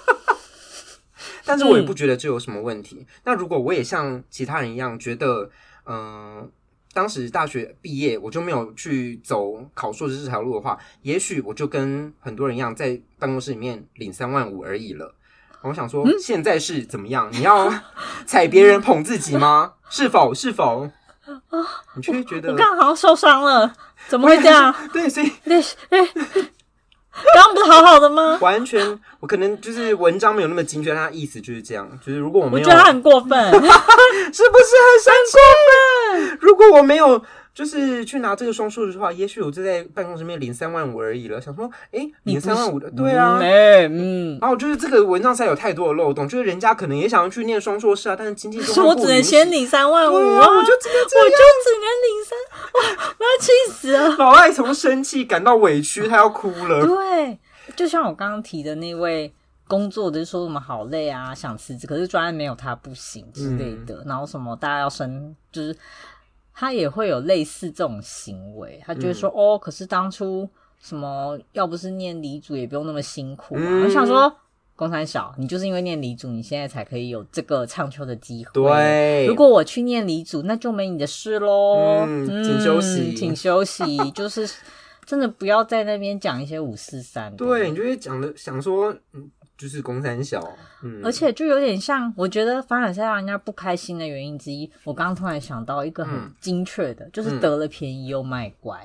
[1.46, 2.96] 但是我也不觉得这有什么问题。
[3.00, 5.48] 嗯、那如果我也像其他人一样觉得，
[5.85, 6.48] 嗯、呃，
[6.92, 15.14] 当时大学毕业我就没有去走考硕士这条路的话，也许我就跟很多人一样在办公室里面领三万五而已了。
[15.62, 17.28] 我想说，现在是怎么样？
[17.32, 17.72] 你要
[18.26, 19.74] 踩别人捧自己吗？
[19.88, 20.35] 是否？
[20.35, 20.90] 是否？
[21.96, 23.72] 你却觉得我刚好像受伤了？
[24.09, 24.74] 怎么会这样？
[24.92, 26.09] 对，所以对，对。
[27.35, 28.38] 刚刚不是好好的吗？
[28.40, 31.88] 完全，我可能就是文章没有那么精确，他的意思就是这样。
[32.05, 35.14] 就是如果我没有，我觉得他很过分， 是不是很生
[36.31, 36.37] 气？
[36.40, 37.22] 如果我没有。
[37.56, 41.40] 就是去拿这个双硕士的话，也许我就在办公室里面领三万五而已了。
[41.40, 44.38] 想说，哎、欸，领三万五的，对啊，嗯。
[44.42, 52.38] 然后就是这个文章才有太多的漏洞，就是人家可能也想要去念双硕士啊，但是经济我只能先领三万五啊，我就只能，我就只能领三，
[52.74, 54.16] 哇，我要气死了。
[54.18, 56.84] 老艾从生气感到委屈，他要哭了。
[56.84, 57.38] 对，
[57.74, 59.32] 就像我刚刚提的那位
[59.66, 65.74] 工作的，就是说我们好累啊，想辞职，可是专案没有他不行之类的，嗯、然后什么大家要升，就是。
[66.58, 70.48] 他也会有类似这种行为，他就会说：“嗯、哦，可是当初
[70.80, 73.60] 什么要不是念理组，也不用那么辛苦啊。
[73.62, 74.34] 嗯”我想说，
[74.74, 78.50] 公三小，你就是因为念理组，你现在才可以有这个唱秋的机会。
[78.54, 82.06] 对，如果我去念理组，那就没你的事喽。
[82.06, 84.48] 嗯，请休息，请、嗯、休息，就是
[85.04, 87.36] 真的不要在那边讲一些五四三。
[87.36, 88.96] 对，你就会讲的想说，
[89.56, 90.42] 就是公三小，
[90.82, 98.78] 嗯，而且就有点像，我觉得凡尔赛让人家不开心的原因之一，我刚刚突然想到一个很精确的，嗯、就是得了便宜又卖乖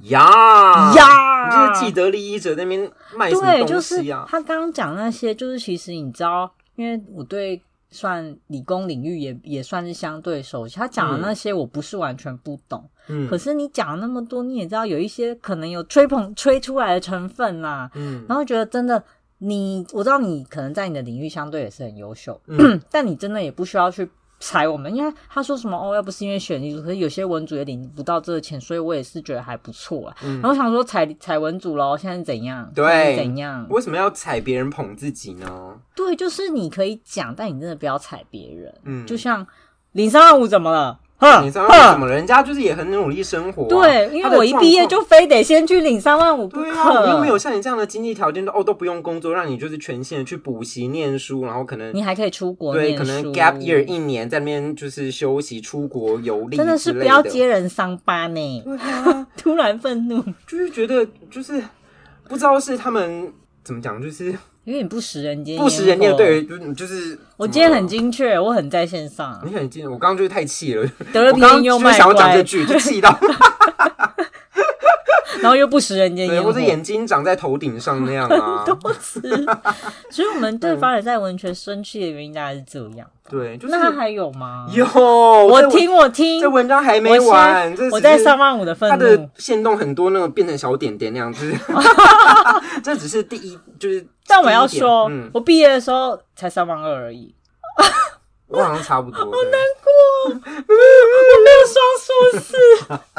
[0.00, 0.92] 呀。
[0.94, 3.64] 呀，你就是既得利益者那边卖什么东西啊？
[3.64, 7.62] 对，就是他刚刚讲那些，就是其实你知道，因为我对。
[7.88, 19.02] 算理工领域也也算是相对熟悉，他讲的那些我不是完全不懂，嗯，可是你讲了那么多，你也知道有一些可能有吹捧吹出来的成分啦，嗯，然后觉得真的
[19.38, 24.08] 你，我知道你可能在你的领域相对也是很优秀，嗯， 但你真的也不需要去。
[24.38, 30.16] 踩我们，因为他说什么哦，要不是因为选理组，可是有些文组也领不到这个钱，所以我也是觉得还不错啊。
[30.22, 32.70] 嗯、然后我想说踩踩文组喽，现在是怎样？
[32.74, 33.66] 对，怎样？
[33.70, 35.80] 为什么要踩别人捧自己呢？
[35.94, 38.74] 对，就是你可以讲，但你真的不要踩别人。
[38.84, 39.44] 嗯，就像
[39.92, 41.00] 领三万五怎么了？
[41.18, 42.14] 领三万五怎么了？
[42.14, 43.66] 人家就是也很努力生活。
[43.68, 46.62] 对，因为我一毕业就非得先去领三万五不可。
[46.62, 52.74] 对啊，又没有像你这样的经济条件，哦都不用工作，让你就是全心的去补习念书，然后可能你还可以出国。
[52.74, 56.56] 对，可能 gap year 一年在那边就是休息、出国游历。
[56.56, 58.62] 真的是不要揭人伤疤呢。
[58.62, 61.62] 对啊， 突然愤怒，就是觉得就是
[62.28, 63.32] 不知道是他们
[63.64, 64.34] 怎么讲，就是。
[64.66, 69.40] 有点不食人间，不食人间，对，就就是我今天很精确，我很在线上。
[69.46, 73.08] 你很精，我刚刚就是太气了，得了便宜又卖乖，想要讲这句就气到。
[75.40, 79.20] 然后又不食人间烟火，或者眼睛长在头顶上那样啊， 多吃。
[80.10, 83.06] 所以我们对凡尔赛文学生气的原因大概是这样。
[83.28, 84.68] 对，就是、那他还有吗？
[84.72, 87.74] 有，我听我听，这文章还没完。
[87.76, 91.52] 我，我在三万五的分，他的线动很多，那种变成小点点那样子。
[92.84, 94.06] 这只是第一，就是。
[94.28, 97.34] 但我要说，嗯、我毕业的时候才三万二而已。
[98.48, 99.90] 我好像差不多，好难过，
[100.30, 102.56] 我没有双硕士，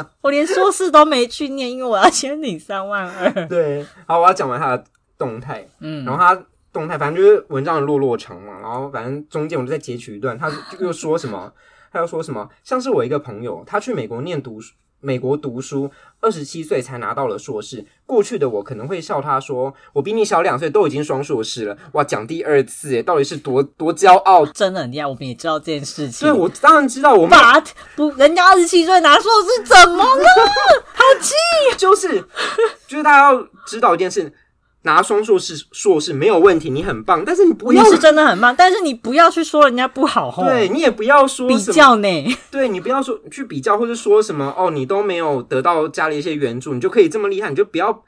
[0.22, 3.30] 我连硕士都没去念，因为我要先领三万二。
[3.46, 4.84] 对，好，我要讲完他的
[5.18, 11.52] 动态，嗯，然后他动态反正就是文章的落落长嘛，然后反正中间我就再截取一段，他就又说什么，
[11.92, 14.74] 他又说什么，像是我一个朋友，他去美国念读书。
[15.00, 17.84] 美国读书，二十七岁才拿到了硕士。
[18.04, 24.44] 过去的我可能会笑他说：“我比你小两岁，都已经双硕士了。”哇，讲第二次，到底是多多骄傲？
[24.46, 26.28] 真的很厉害，我们也知道这件事情。
[26.28, 27.14] 对，我当然知道。
[27.14, 30.24] 我们 But 不，人家二十七岁拿硕士怎么了？
[30.92, 31.34] 好气！
[31.78, 32.24] 就是，
[32.86, 34.32] 就是大家要知道一件事。
[34.88, 37.22] 拿双硕士，硕士没有问题，你很棒。
[37.26, 40.34] 但是你不要，你是真的很棒，但是你不要去说人家不好。
[40.44, 42.36] 对，你也不要说比较呢。
[42.50, 48.02] 对，你不要说去比较，或者说什么哦，你都没有得到家里一些援助，你就可以这么厉害，你就不要。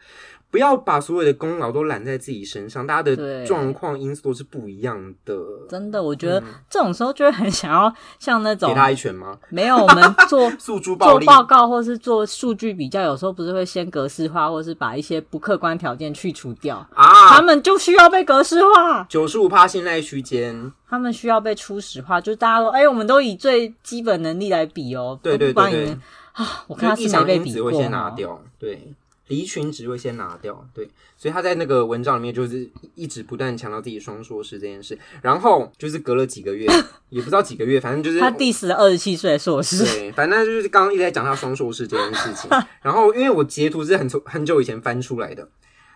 [0.50, 5.34] 不要把所有的功劳都揽在自己身上，大家的状况因素都是不一样的。
[5.68, 9.38] 真的，我觉得这种时候就会很想要像那种给他一拳吗？
[9.48, 10.80] 没有，我们做 做
[11.20, 17.28] 报告或是做数据比较，有时候不是会先格式化，或是把一些不客观条件去除掉啊？
[17.28, 25.16] 他们就需要被格式化，九十五趴信赖区间，他们需要被初始化，就是大家说，哎、欸，我们都以最基本能力来比哦。
[25.22, 25.98] 对对对对
[26.32, 28.92] 啊，我看他是没被比过，会先拿掉，对。
[29.30, 36.66] 离群值会先拿掉，对，所以他在那个文章里面就是一直不断强调自己双硕士这件事，然后就是隔了几个月，
[37.10, 42.50] 也不知道几个月，反正就是他 diss 了二十七岁硕士，对，反正就是刚刚一直在讲他双硕士这件事情，
[42.82, 45.42] 然后因为我截图是很很久以前翻出来的，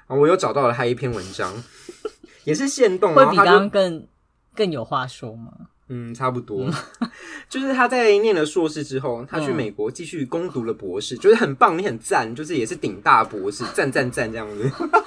[0.07, 1.53] 然后我又找到了他一篇文章，
[2.45, 4.07] 也是现动，会比刚刚更
[4.55, 5.51] 更有话说吗？
[5.89, 6.67] 嗯，差不多，
[7.49, 14.63] 就是他在念了硕士之后，他去美国继续攻读了博士，就是很棒，你很赞，就是也是顶大博士，赞赞赞这样子。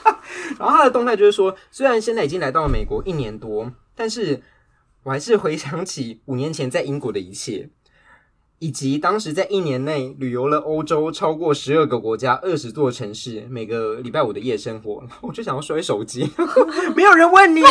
[0.59, 4.41] 然后他的动态就是说，虽然现在已经来到了美国一年多，但是
[5.03, 7.69] 我还是回想起五年前在英国的一切，
[8.59, 16.29] 以及当时在一年内旅游了欧洲超过十二个国家、二十座城市，每个礼拜五的夜生活， 我就想要摔手机，
[16.95, 17.61] 没有人问你。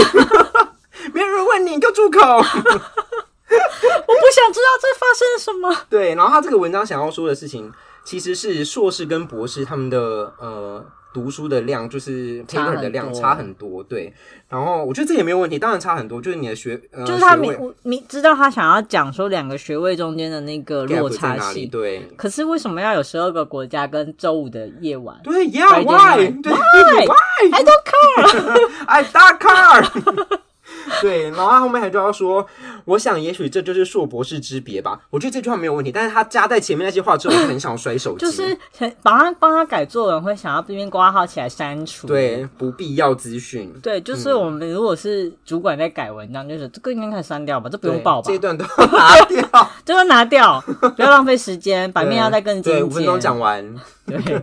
[1.12, 2.20] 没有人问你，你就住口！
[2.28, 5.72] 我不想知道这发生了什么。
[5.88, 7.72] 对，然后他这个文章想要说的事情，
[8.04, 13.82] 其实是硕士跟博士他们的呃读书的量，就是 paper 的量差很多。
[13.84, 14.12] 对，
[14.48, 21.68] 然后我觉得这也没有问题，当然差很多，就是你的学，呃、就是他明明知道他想要讲说两个学位中间的那个落差性。
[21.70, 25.16] 对，可是为什么要有十二个国家跟周五的夜晚？
[25.22, 30.38] 对，Yeah，Why？Why？I don't care，I don't care。
[31.02, 32.46] 对，然后他后面还就要说，
[32.84, 35.00] 我想也许这就是硕博士之别吧。
[35.10, 38.24] 我觉得这句话没有问题，但是他加在前面那些话之后，我很想摔手机。
[38.24, 38.56] 就是
[39.02, 42.06] 把他帮他改作文，会想要这边挂号起来删除。
[42.06, 43.72] 对，不必要资讯。
[43.82, 47.68] 对，就是我们如果是主管在改文章，就是这个应该可以删掉吧？
[47.68, 48.28] 这不用报吧？
[48.28, 50.60] 这一段都 拿掉， 这个拿掉，
[50.96, 52.74] 不要浪费时间，版面要再更精简。
[52.74, 53.74] 对，五分钟讲完。
[54.06, 54.42] 对，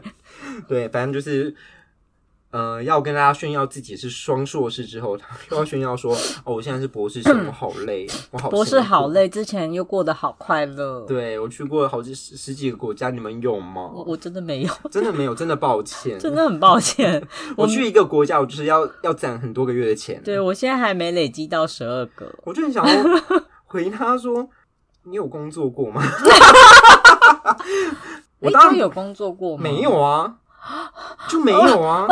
[0.68, 1.56] 对，反正就是。
[2.54, 13.90] 呃，要跟大家炫耀自己是双硕士之后，他又要炫耀说：“哦，我现在是博士生，我好累，我好博士好累，之前又过得好快乐。”对，我去过好几十十几个国家，你们有吗？
[13.92, 17.28] 我我真的没有，真的没有，真的抱歉，真的很抱歉。
[17.58, 20.22] 我去一个国家，我就是要要攒很多个月的钱。
[20.24, 23.04] 对，我现在还没累积到十二个，我就很想要
[23.66, 24.48] 回他说
[25.10, 26.04] ：“你有工作过吗？”
[28.38, 29.64] 我当然有工作过吗？
[29.64, 30.36] 没有啊。
[31.30, 32.08] 就没有啊，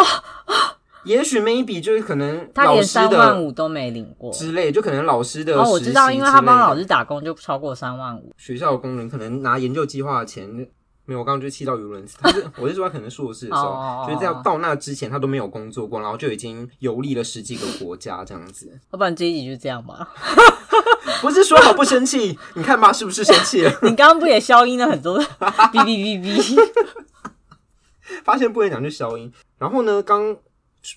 [1.04, 8.34] 也许 maybe 就是可能他连三万五都没领过之类，就可能老师的哦，我知道，因为他帮老师打工就超过三万五。
[8.38, 10.48] 学校的工人可能拿研究计划的钱，
[11.06, 12.18] 没有，我刚刚就气到语无伦次。
[12.22, 18.72] 他是 我是说，他可能硕士的时候，就是在到那之前他都没有工作过，然后就已经游历了十几个国家这样子。
[18.92, 20.08] 要不然这一集就这样吧。
[21.22, 23.72] 不是说好不生气，你看吧，是不是生气了？
[23.82, 25.20] 你刚刚不也消音了很多？
[25.20, 26.72] 哔哔哔哔。
[28.24, 30.36] 发现不能讲就消音，然后呢，刚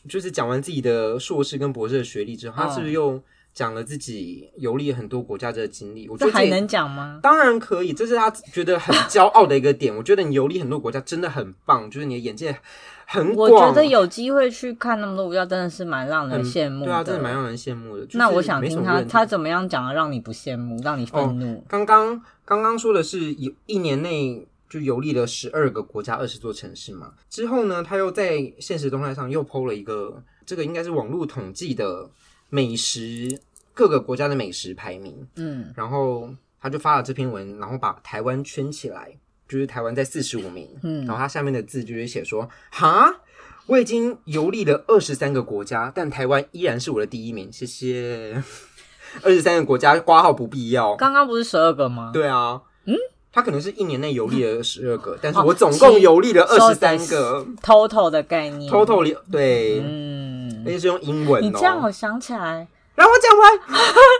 [0.08, 6.08] 就是讲完自己的硕士跟博士的学历之后，他是不是又讲了自己游历很多国家的经历？
[6.08, 7.20] 我觉得还能讲吗？
[7.22, 9.94] 当然可以，这是他觉得很骄傲的一个点。
[9.94, 12.58] 我觉得你游历很多国家真的很棒，就是你的眼界
[13.06, 13.50] 很广。
[13.50, 16.86] 我觉得有机会去看那么多国家，真的是蛮让人羡慕的。
[16.86, 18.06] 对啊，真的蛮让人羡慕的。
[18.14, 21.58] 那我想听他他怎么样讲的，让你不羡慕，让你愤怒。
[21.58, 24.48] 哦，刚刚刚刚说的是有一年内。
[24.74, 27.14] 就游历了十二个国家，二十座城市嘛。
[27.30, 32.10] 之后呢，他又在现实动态上又 PO 了一个，这个应该是网络统计的
[32.50, 33.40] 美食，
[33.72, 35.24] 各个国家的美食排名。
[35.36, 36.28] 嗯，然后
[36.60, 39.16] 他就发了这篇文，然后把台湾圈起来，
[39.48, 40.68] 就是台湾在四十五名。
[40.82, 43.20] 嗯，然后他下面的字就是写说：“哈，
[43.66, 48.42] 我已经游历了二十三个国家，但台湾依然是我的第一名。”谢谢。
[49.22, 50.96] 二十三个国家挂号不必要。
[50.96, 52.10] 刚刚不是十二个吗？
[52.12, 52.60] 对啊。
[52.86, 52.96] 嗯。
[53.34, 57.44] 他可能是一年内游历了 十二个，但是我总共游历了二十三个。
[57.60, 61.42] total 的概念，total 对，嗯，而且是用英文。
[61.42, 63.58] 你这样我想起来，让我讲完。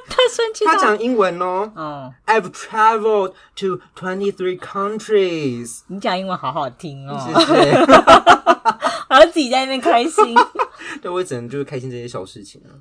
[0.08, 0.72] 他生气了。
[0.72, 1.70] 他讲英文哦。
[1.76, 2.12] 嗯。
[2.26, 5.82] I've traveled to twenty three countries。
[5.86, 7.16] 你讲英文好好听哦。
[7.24, 7.70] 谢谢。
[9.08, 10.34] 然后 自己在那边开心。
[11.00, 12.74] 对，我只能就是开心这些小事情啊。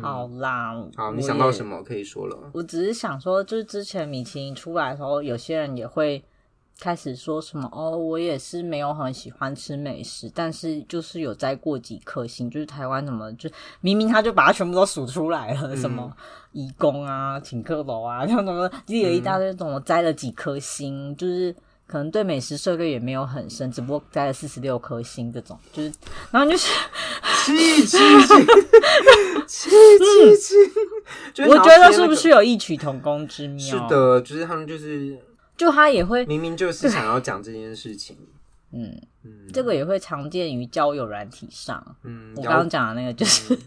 [0.00, 2.38] 好啦，好，你想到什么可以说了？
[2.52, 6.24] 我只是想说，就是之前米其林出来的时候，有些人也会
[6.80, 16.10] 开始说什么哦，我也是没有很喜欢吃美食，但是就是有摘过几颗星，就是台湾什么，就明明他就把它全部都数出来了，嗯、什么
[16.52, 21.54] 义工啊、请客楼啊，像什么，就有一大堆什么摘了几颗星，就是。
[21.84, 25.92] 可能对美食涉猎也没有很深，只不过摘了四十六颗星这种，就是，
[26.30, 26.72] 然后就是
[31.48, 33.64] 我觉得是不是有异曲同工之妙？
[33.64, 35.18] 是的，就是他们就是，
[35.56, 38.16] 就他也会明明就是想要讲这件事情，
[38.72, 43.58] 嗯嗯，这个也会常见于交友软体上，嗯，我刚刚讲的那个就是。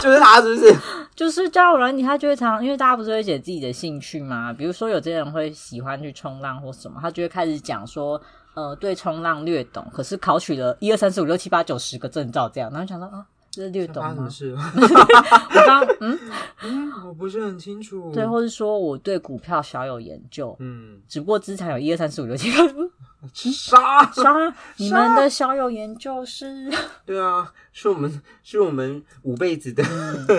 [0.00, 0.72] 就是他，是不是？
[1.16, 4.52] 就是交友软体，他就会常，因为大家不是会写自己的兴趣嘛？
[4.52, 8.20] 比如说，有些人会喜欢去冲浪或什么，他就会开始讲说，
[8.54, 14.28] 呃，对冲浪略懂，可是考取了一二三四五六七八九十个证照，这样，然后想到啊，这是略懂吗？
[14.30, 16.18] 是 我刚嗯
[16.62, 18.12] 嗯，我不是很清楚。
[18.12, 22.58] 对，或是说我对股票小有研究，嗯，只不过资产有一二三四五六七八。
[23.34, 24.54] 啥啥？
[24.78, 26.70] 你们的小有研究是？
[27.04, 29.84] 对啊，是我们是我们五辈子的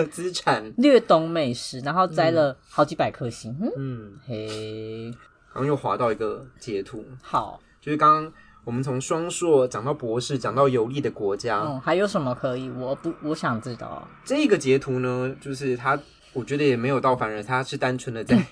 [0.06, 0.72] 资产。
[0.78, 3.56] 略懂美食，然后摘了好几百颗星。
[3.60, 5.04] 嗯，嗯嘿，
[5.52, 7.04] 然后又滑到一个截图。
[7.22, 8.32] 好，就是刚刚
[8.64, 11.60] 我们从双硕讲到博士，讲到有利的国家。
[11.60, 12.70] 嗯，还有什么可以？
[12.70, 14.06] 我不，我想知道。
[14.24, 15.98] 这个截图呢，就是他。
[16.34, 18.42] 我觉得也没有到凡人，他是单纯的在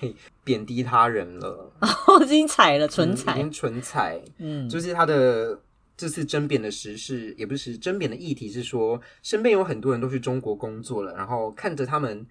[0.43, 1.73] 贬低他人了。
[1.81, 4.21] 哦，已经踩了，纯踩，已经纯踩。
[4.37, 5.59] 嗯，就是他的
[5.97, 12.23] 这次争辩的时事，也不是争辩的议题，是说身边有很多人都去中国工作了，然后看着他们，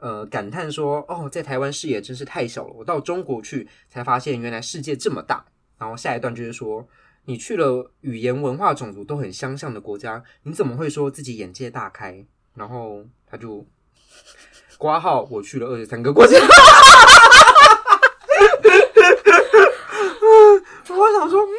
[0.00, 5.44] 呃，感叹说：“哦，在台湾视野真是太小了，我到中国去才发现原来世界这么大。”
[5.78, 6.84] 然后下一段就是说
[7.28, 12.24] ：“你去了语言、文化、种族都很相像的国家，你怎么会说自己眼界大开？”
[12.56, 13.66] 然后他就。
[14.78, 16.38] 挂号，我去了二十三个国家。
[20.88, 21.52] 我想说，嗯，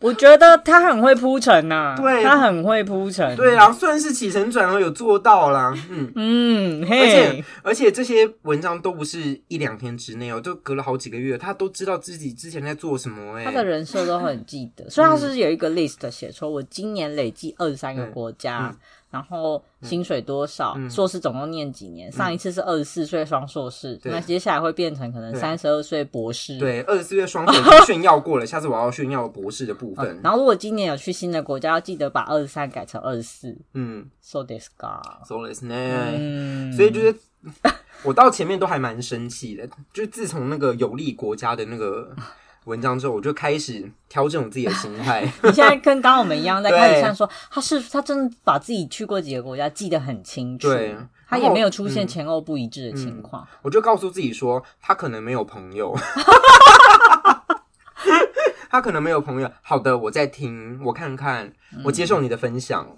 [0.00, 5.74] 我觉得他很会铺陈呐，对，他很会铺陈，对啊，算是起承转合有做到啦。
[5.90, 6.10] 嗯。
[6.16, 18.74] 嗯，而且而且这些文章都不是一两天之内哦，就隔了好几个月，他都知道自己之前在做什么，哎，他的人设都很记得，所以他是有一个 list 写说，我今年累计二十三个国家。
[19.10, 22.08] 然后薪水多少，嗯、硕士总共念几年？
[22.08, 26.58] 嗯、上一次是二十四岁双硕士，对那接下来会变成可能三十二岁博士。
[26.58, 30.06] 对，二十四岁双硕士 炫耀过了，下次我要炫耀博士的部分。
[30.06, 33.56] 嗯、然后如果今年有去新的国家，要记得把二十三改成二十四。
[33.74, 37.14] 嗯，so this guy so this man，、嗯、所以就是
[38.04, 42.14] 我到前面都还蛮生气的，就自从那个有利国家的那个。
[42.64, 45.22] 文章之后，我就开始调整我自己的心态。
[45.42, 50.96] 你现在跟刚刚我们一样，在 开始像说，他是他真的把自己去过几个国家记得很清楚，对，
[51.28, 53.58] 他也没有出现前后不一致的情况、嗯嗯。
[53.62, 55.96] 我就告诉自己说，他可能没有朋友，
[58.70, 59.50] 他可能没有朋友。
[59.62, 61.52] 好的，我在听，我看看，
[61.84, 62.86] 我接受你的分享。
[62.88, 62.96] 嗯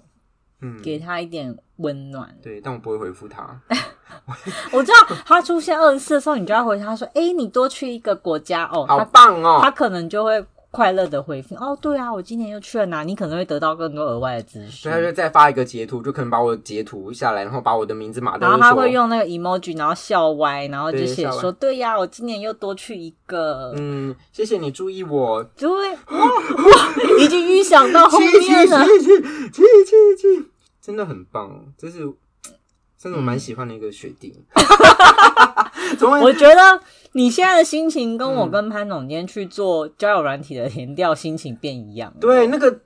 [0.63, 2.33] 嗯，给他一点温暖。
[2.41, 3.59] 对，但我不会回复他。
[4.71, 14.71] 我知道他出现二十四的时候，你就要回他说：“哎、欸，你多去一个国家哦，好棒哦。”他可能就会快乐的回复：“哦，对啊，我今年又去了哪？”你可能会得到更多额外的资讯。
[14.71, 18.37] 所以他就再发一个截图，就可能把我截图下来，然后把我的名字码。
[18.37, 25.43] 然后他会用那个 emoji，然后笑歪，然后就写说：“对，对呀，我今年又多去一个。”嗯，谢谢你注意我。
[25.57, 28.85] 对，哇哇，已经预想到后面了。
[30.83, 31.99] 真的很棒，这是
[32.97, 34.35] 真的我蛮喜欢的一个学弟。
[36.01, 36.81] 嗯、我觉得
[37.13, 42.13] 你现在的心情跟我跟潘总今天去做交友软体的填调心情变一样。
[42.19, 42.81] 对，那个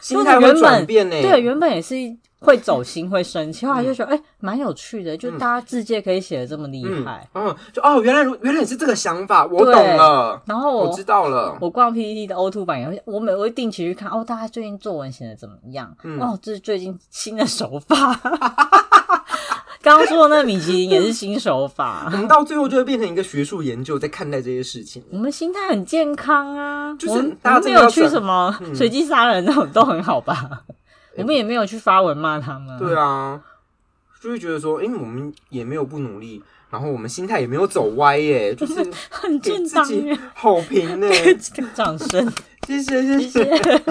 [0.00, 1.22] 心态会转变呢。
[1.22, 1.94] 对，原本也是
[2.40, 7.28] 会走心、会生气，后来就觉得哎，蛮、欸、有趣的，就大家字界可以写的这么厉害。
[7.34, 10.40] 嗯，嗯就哦，原来原来是这个想法，我懂了。
[10.46, 11.56] 然后我，我知道了。
[11.60, 15.92] 我逛 PPT 的 O2 版也会，我每我会定期去看哦，大家最近作文写的怎么样？
[16.04, 18.20] 嗯、哦，这是最近新的手法。
[19.80, 22.10] 刚刚说的那个米其林也是新手法。
[22.12, 25.02] 我们到最后就会变成一个学术研究，在看待这些事情。
[25.10, 30.62] 我们心态很健康啊，就是大家没有去什么随机杀人那种，都很好吧？
[31.18, 32.78] 我们也没有去发文骂他们。
[32.78, 33.42] 对啊，
[34.20, 38.74] 就会觉得说，哎、欸，我们也没有不努力，然后我们心态也没有走歪耶， 就是
[39.10, 39.84] 很正常，
[40.34, 41.08] 好评 呢。
[41.74, 42.32] 掌声，
[42.66, 43.82] 谢 谢谢谢。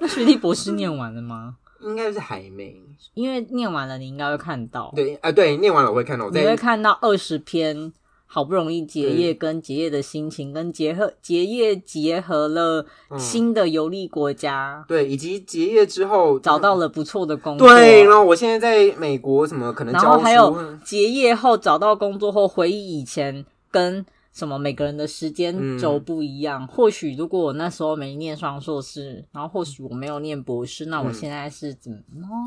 [0.00, 1.56] 那学弟博士念完了吗？
[1.80, 2.80] 应该是还没，
[3.14, 4.92] 因为念完了，你应该会看到。
[4.94, 7.92] 对啊，对，念完了我会看到，你会看到二十篇。
[8.34, 12.86] 好不容易结业，跟结业的心情，跟结合结业结合了
[13.18, 24.06] 新的游历国家，嗯，对，以及结业之后找到了不错的工作，对，然后我现在在美国，什么可能，然后还有结业后找到工作后回忆以前跟。
[24.32, 24.58] 什么？
[24.58, 26.62] 每个人的时间轴不一样。
[26.62, 32.00] 嗯、或许如果我那时候没念双硕士，然后或许我没有念博士，那我现在是怎么？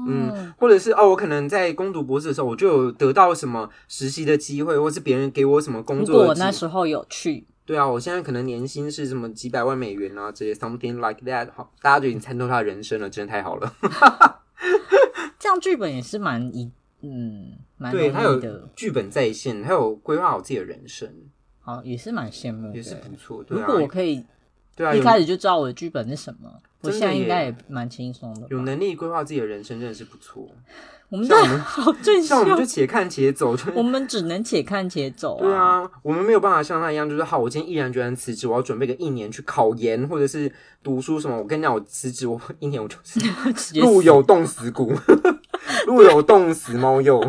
[0.08, 6.16] 嗯，嗯，或者是哦，我可能在攻读博士的时候，我就有得到什么实习的机会，或是别人给我什么工作。
[6.16, 11.50] 如果我那时候有去，对啊，我现在可能年薪是什么几百万美元啊，这些 something like that。
[11.54, 13.74] 好，大家就已经参透他的人生了，真的太好了。
[15.38, 16.72] 这样剧本也是蛮一
[17.02, 18.42] 嗯，蛮对，他有
[18.76, 21.08] 剧本在线，他有规划好自己的人生。
[21.66, 23.44] 好，也是蛮羡慕的，也是不错。
[23.44, 24.24] 对啊，如果我可以，
[24.76, 26.48] 对啊，一开始就知道我的剧本是什么，
[26.82, 28.46] 我现在应该也蛮轻松的。
[28.52, 30.48] 有能力规划自己的人生，真的是不错。
[31.10, 35.40] 我们这 好正向，像我们就且看且走， 我们只能且看且走。
[35.40, 40.52] 对啊，我们没有办法像他一样，就是好，我今天毅然决然辞职，我要准备个一年去考研或者是
[40.84, 41.38] 读书什么。
[41.38, 44.94] 我跟你讲，我辞职，我 一年我就是路有冻死骨，
[45.86, 47.20] 路有冻死猫又。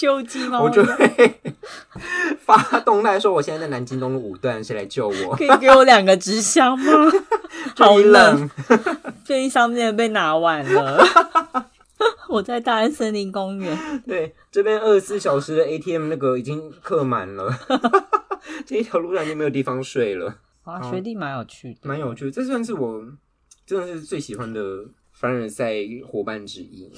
[0.00, 0.62] 救急吗？
[0.62, 1.40] 我就会
[2.40, 5.36] 发动态说，我现在在南京东路五段，谁来救我？
[5.36, 6.90] 可以给我两个纸箱吗？
[7.76, 8.48] 好冷，
[9.26, 11.04] 便利商店被拿完了。
[12.30, 14.02] 我在大安森林公园。
[14.06, 17.54] 对，这边二十四小时的 ATM 那个已经客满了，
[18.64, 20.34] 这一条路上就没有地方睡了。
[20.64, 22.30] 啊，学弟蛮有趣的，蛮有趣的。
[22.30, 23.04] 这算是我
[23.66, 24.60] 真的是最喜欢的
[25.12, 25.74] 凡尔赛
[26.08, 26.90] 伙伴之一。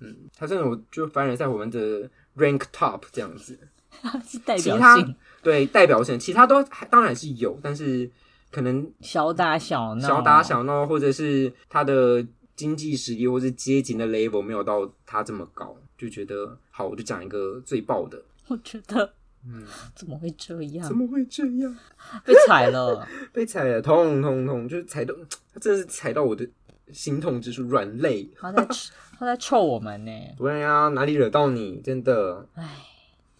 [0.00, 2.10] 嗯，他真的，我就凡尔赛伙伴的。
[2.40, 3.58] Rank top 这样子，
[4.26, 8.10] 是代表性，对代表性，其他都当然是有，但是
[8.50, 12.26] 可能小打小闹，小打小闹，或者是他的
[12.56, 18.20] 经济实力或是阶级的 level 没有到他这么高，就觉得好，我就讲一个最爆的。
[18.48, 19.12] 我觉得，
[19.46, 19.64] 嗯，
[19.94, 20.86] 怎么会这样？
[20.86, 21.76] 怎么会这样？
[22.24, 25.14] 被踩了， 被踩了，痛痛痛，就是踩到，
[25.54, 26.46] 他真的是踩到我的
[26.92, 28.28] 心痛之处，软肋。
[28.38, 28.66] 他在
[29.20, 30.10] 他在臭我们呢。
[30.38, 31.76] 对呀、啊，哪里惹到你？
[31.84, 32.46] 真的。
[32.54, 32.70] 唉，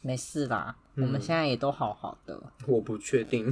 [0.02, 2.38] 没事啦，嗯、我们现在也都好好的。
[2.66, 3.50] 我不确定，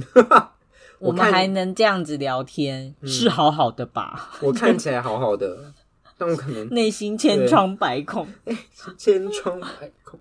[0.99, 4.29] 我们还能这样子聊天，嗯、是好好的吧？
[4.43, 5.73] 我看起来好好的，
[6.19, 8.27] 但我可能 内心千疮百孔。
[8.45, 8.55] 哎，
[8.95, 10.19] 千疮百孔。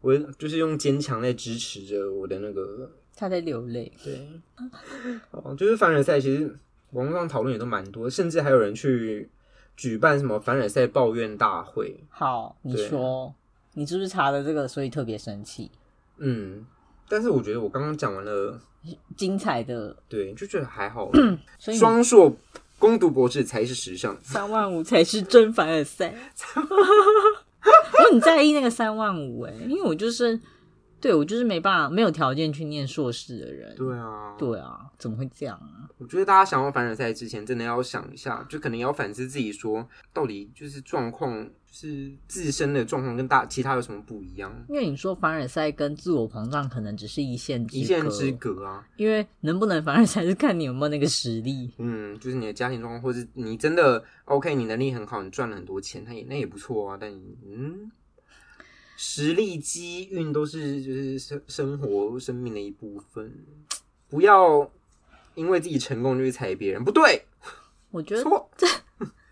[0.00, 2.88] 我就是用坚强在支持着我的那个。
[3.16, 3.92] 他在流泪。
[4.04, 4.40] 对。
[5.32, 6.56] 哦，就是凡尔赛，其实
[6.92, 9.28] 网络上讨论也都蛮多，甚至还有人去。
[9.76, 11.96] 举办什么凡尔赛抱怨大会。
[12.08, 13.34] 好，你说，
[13.74, 15.70] 你是不是查了这个，所以特别生气？
[16.16, 16.64] 嗯，
[17.08, 18.58] 但是我觉得我刚刚讲完了
[19.16, 21.10] 精彩的，对，就觉得还好。
[21.58, 22.34] 所以双硕
[22.78, 26.14] 攻读博士才是时尚，三万五才是真凡尔赛。
[26.56, 30.40] 我很在意那个三万五哎，因为我就是。
[31.00, 33.74] 对，我就是没办法，没有条件去念硕士的人。
[33.76, 35.88] 对啊，对啊，怎么会这样啊？
[35.98, 44.50] 我觉得大家想要凡尔赛之前，真的要想一下，就可能要反思自己，说到底就是状况，就是自身的状况跟大其他有什么不一样？
[44.68, 48.86] 因为你说凡尔赛跟自我膨胀可能只是一线之隔，一线之隔啊。
[48.96, 51.70] 因为能不能凡尔赛是看你有没有那个实力。
[51.78, 56.96] 嗯，就是你的家庭状况，或者你真的 OK，你能力很好，你赚了很多钱，那也那也不错啊。
[56.98, 57.10] 但
[57.46, 57.90] 嗯。
[58.96, 63.30] 实力、机运都是就是生生活、生命的一部分，
[64.08, 64.70] 不要
[65.34, 67.26] 因为自己成功就去踩别人，不对。
[67.90, 68.50] 我觉得错，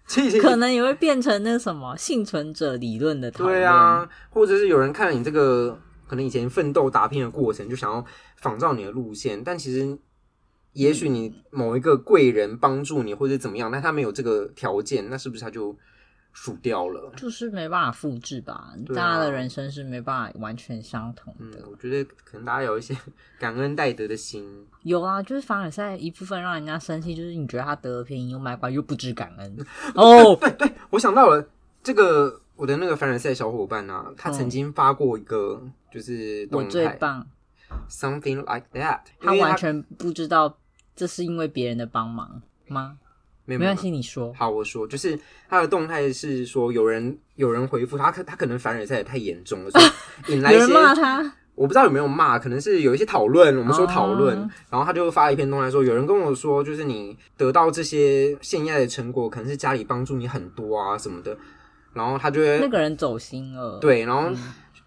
[0.07, 3.57] 这可能也会变成那什么幸存者理论的讨论。
[3.57, 8.05] 对啊，或者是有人看了你这个可能以前奋斗打拼的过程，就想要
[8.37, 9.99] 仿照你的路线，但其实
[10.75, 15.75] 也许你某一个贵人帮助你，或者怎么样，但他没有这个条件，那是不是他就？
[16.37, 18.53] 数掉了，就是没办法复制吧？
[18.53, 21.59] 啊、大家的人生是没办法完全相同的。
[21.61, 22.95] 嗯、我觉得可能大家有一些
[23.39, 24.67] 感恩戴德的心。
[24.83, 29.57] 有啊，就是凡尔赛一部分让人家生气，就是你觉得他得了便宜又卖乖又不知感恩。
[29.95, 31.49] 哦，对对，我想到了
[31.83, 35.63] 这个我的那个凡尔赛小伙伴啊，他曾经发过一个
[35.93, 37.25] 就是我最棒
[37.89, 39.03] ，something like that。
[39.21, 40.59] 他完全不知道
[40.97, 42.99] 这是因为别人的帮忙吗？
[43.45, 44.33] 没关系，你说。
[44.33, 45.19] 好，我说，就是
[45.49, 51.35] 他的动态是说，有人有人回复他，可他可能凡尔赛也太严重了， 所以引来一些骂他。
[51.55, 53.57] 我不知道有没有骂，可能是有一些讨论。
[53.59, 54.37] 我们说讨论，
[54.71, 61.37] 然后他就发了一篇动态说，有人跟我说，就是你得到这些现在的成果，可能是家里帮助你很多啊什么的。
[61.93, 64.31] 然后他就会那个人走心了，对，然后。
[64.31, 64.37] 嗯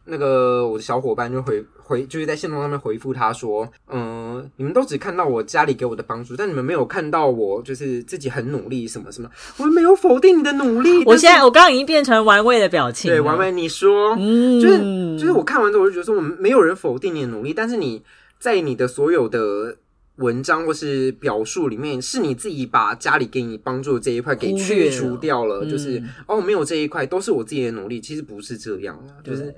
[0.10, 9.30] 那个我的小伙伴就回回就是在线动上面回复他说，嗯，你们都只看到我家里给我的帮助，但你们没有看到我就是自己很努力什么什么。
[9.58, 13.12] 我没有否定你的努力，我现在我刚刚已经变成玩味的表情。
[13.12, 14.78] 对，玩味，你说，嗯，就是
[15.20, 18.02] 就是我看完之后我就觉得说，我们没有人否定你的努力，但是你
[18.40, 19.78] 在你的所有的
[20.18, 29.54] 文章或是表述里面，是你自己把家里给你帮助的这一块给去除掉了，了就是、嗯、哦，没有这一块都是我自己的努力，其实不是这样，就是。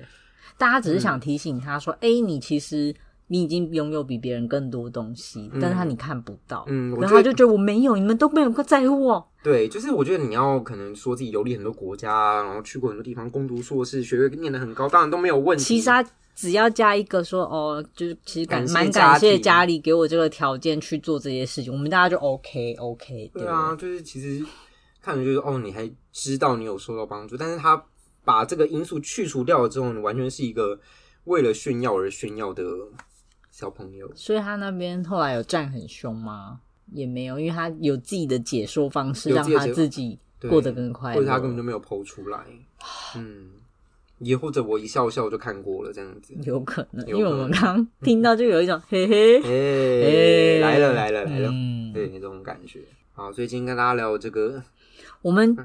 [0.59, 2.93] 大家只是想提醒他说：“哎、嗯欸，你其实
[3.27, 6.65] 你已经拥有比别人更多东西，嗯、但是他你看不到。
[6.67, 9.25] 嗯，然后他就觉得我没有，你们都没有在乎我。
[9.41, 15.63] 对，就是我觉得你要可能说自己游历很多国家，然后去过很多地方，攻读硕士，学位念得很高，当然都没有问题。
[15.63, 16.05] 其实他
[16.35, 23.43] 只要加一个说哦，就是其实感蛮感谢家里给我这个条件去做这些事情，我们大家就 OK OK 对。
[23.43, 24.45] 对啊，就是其实
[25.01, 27.81] 看着就是哦，你还知道你有受到帮助，但是他。
[28.29, 30.79] 把这个因素去除掉了之后，你完全是一个
[31.23, 32.63] 为了炫耀而炫耀的
[33.49, 34.07] 小朋友。
[34.13, 36.59] 所以他那边后来有站很凶吗？
[36.93, 41.19] 也没有，因为他有自己的解说方式，让他自己过得更快乐。
[41.19, 42.45] 或者他根本就没有 po 出来。
[43.17, 43.49] 嗯，
[44.19, 52.81] 也或者我一笑笑就看过了这样子，有可能，因为我们刚刚 听到就有一种嘿嘿，哎，来了来了来了，嗯，对，这种感觉。
[53.13, 54.61] 好，所以今天跟大家聊这个，
[55.23, 55.57] 我们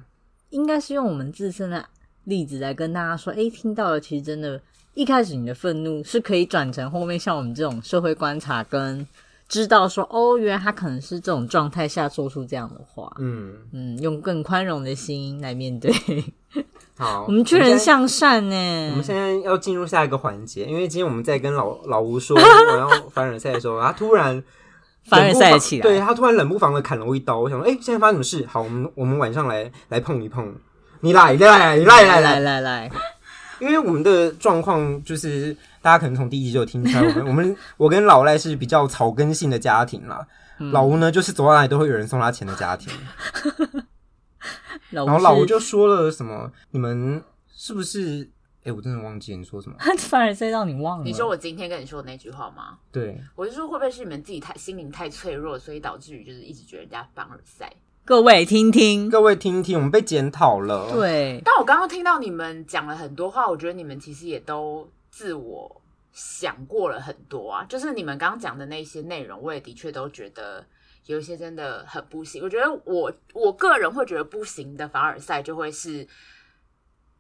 [0.49, 1.87] 应该是用我们自身的。
[2.25, 4.61] 例子来跟大家说，哎，听到了，其实真的，
[4.95, 9.07] 一开始你的愤怒是可以转成后面像我们这种社会观察跟
[9.49, 15.93] 知道说，哦，原来他可能是这种状态下说出这样的话，嗯嗯，用更宽容的心来面对。
[16.97, 18.89] 好，我们劝人向善呢。
[18.91, 24.43] 我们现在要进入下一个环节，因为今天我们在跟老老吴说 我要凡尔赛的时候，他突然
[25.05, 28.47] 凡尔赛起来，对，他突然冷不防的砍了我一刀，我想说，哎，现在发生什么事？
[28.47, 30.55] 好，我们我们晚上来来碰一碰。
[31.05, 32.91] 你来来来来来来来，
[33.61, 40.27] 因为我们的状况就是大家可能从第一集就听出来，我们 我们我跟老赖是比较草根性的家庭了，
[40.73, 42.91] 老吴呢就是走到哪里都会有人送他钱的家庭，
[44.89, 47.23] 然后老吴就说了什么，你们
[47.55, 48.31] 是不是？
[48.65, 51.05] 哎，我真的忘记你说什么，反而塞让你忘了。
[51.05, 52.79] 你说我今天跟你说的那句话吗？
[52.91, 57.71] 对，我就说会不会是你们自己太心灵太脆弱，所以导致于就是一直觉得人家凡尔塞。
[58.07, 60.91] 各位听听，各位听听，我们被检讨了。
[60.93, 65.81] 对，但我刚刚听到你们讲了很多话，我觉得你们其实也都自我
[66.13, 67.65] 想过了很多啊。
[67.65, 70.63] 就是你们刚刚讲的那些内容，我也的确都觉得
[71.07, 72.45] 有一些真的很不行。
[72.45, 76.07] 我觉得我我个人会觉得不行的凡尔赛，就会是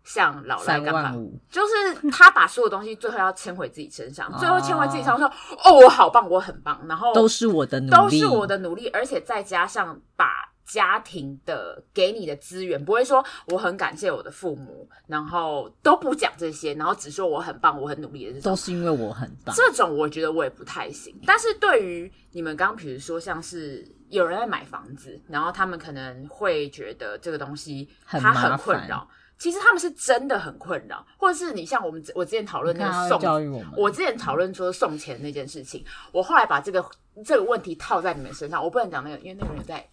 [0.04, 1.14] 像老赖干嘛，
[1.48, 5.26] 就是他把所有东西最后要牵回自己身上， 最后牵回自己身上说
[5.64, 10.50] ：“哦，我好棒，我很棒。”然后都是我的努力，都是我的努力，而且再加上把。
[10.64, 19.54] 家庭的给你的资源，不会说我很感谢我的父母，然后都不讲这些，然后只说我很棒，我很努力的这种，都是因为我很棒。
[19.54, 21.14] 这种我觉得我也不太行。
[21.26, 29.08] 但是对于你们刚刚比如说像是有人在买房子，然后他们可能会觉得这个东西他很困扰。
[29.36, 36.82] 其实他们是真的很困扰，或者是你像我们我之前讨论那个送教育我们，我之前讨论说送钱那件事情，我后来把这个
[37.24, 39.84] 这个问题套在你们身上，我不能讲那个，因为那个人在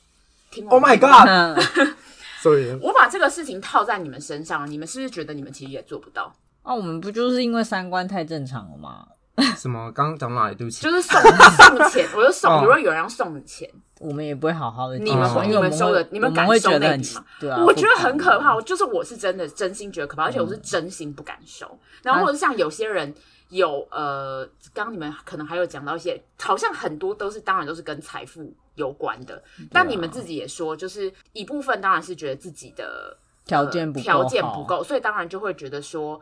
[0.52, 0.72] 听我。
[0.72, 6.32] Oh my god！Sorry， 我把这个事情套在你们身上，你们是不是觉得你们其实也做不到？
[6.62, 9.08] 啊，我们不就是因为三观太正常了吗？
[9.58, 9.92] 什么？
[9.94, 10.56] 刚刚讲哪里？
[10.56, 12.60] 对不起，就是送送钱，我就送。
[12.60, 13.68] 比 如说有人要送你钱。
[14.00, 14.98] 我们也不会好好的。
[14.98, 17.24] 你们说，你们收的，你们敢收那笔吗？
[17.40, 18.60] 对啊，我觉得很可怕。
[18.62, 21.80] 就是我是真的真心觉得可怕，而且我是真心不敢收。
[22.02, 23.14] 然后或者像有些人
[23.52, 24.44] 有呃，
[24.74, 29.42] 刚刚你们可能还有讲到一些，好像很多都是当然都是跟财富有关的。
[29.72, 36.20] 但你们自己也说，就是一部分当然是觉得自己的条件不条件不够，所以当然就会觉得说，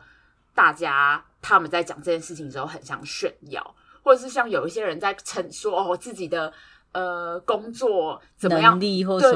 [0.54, 6.52] 大家他们在讲这件事情的时候很想炫耀，或者是像有一些人在称说哦自己的。
[6.92, 8.76] 呃，工作怎么样？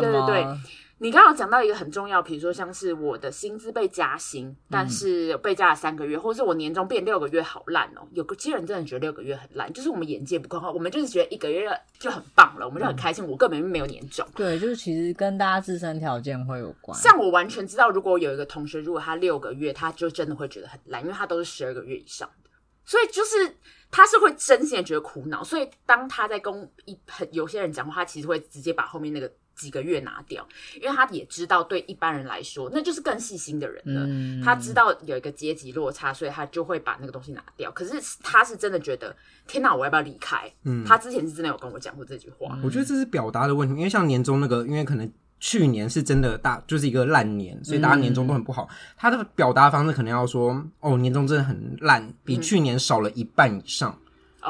[0.00, 0.58] 对对对，
[1.04, 8.08] 你刚刚讲到一个很重要，比如说像是我的薪资被加薪，嗯、但是被加了三个月，或者是我年终变六个月，好烂哦。
[8.12, 13.22] 有个些人真的觉得六个月很烂，就是我们眼界不够好，我们就是觉得一个月就很棒了，我们就很开心。
[13.22, 14.26] 嗯、我根本没有年终。
[14.34, 16.98] 对，就是其实跟大家自身条件会有关。
[16.98, 22.48] 像我完全知道，如果有一个同学，如果他六个月，他就真的会觉得很烂，因为他都是十二个月以上的，
[22.86, 23.58] 所以就是。
[23.90, 30.46] 他是会真心的觉得苦恼，所以当他在跟一很有些人讲话，他其实会直接把后面那个几个月拿掉，
[30.80, 34.06] 因为他也知道对一般人来说，那就是更细心的人了。
[34.06, 37.70] 嗯、他知道有一个阶级落差，所以他就会把那个东西拿掉。
[37.72, 37.92] 可是
[38.22, 39.14] 他是真的觉得，
[39.46, 40.52] 天哪，我要不要离开？
[40.64, 42.58] 嗯，他之前是真的有跟我讲过这句话。
[42.62, 45.10] 我觉得这是表达的问题，因为像年终那个，因为可能。
[45.40, 48.66] 去年是真的大，就是一个烂年，所以大家年终都很不好。
[48.70, 53.90] 嗯、他的表达方式可能要说：“哦，年终真的很烂，比去年少了一半以上。
[53.90, 54.03] 嗯”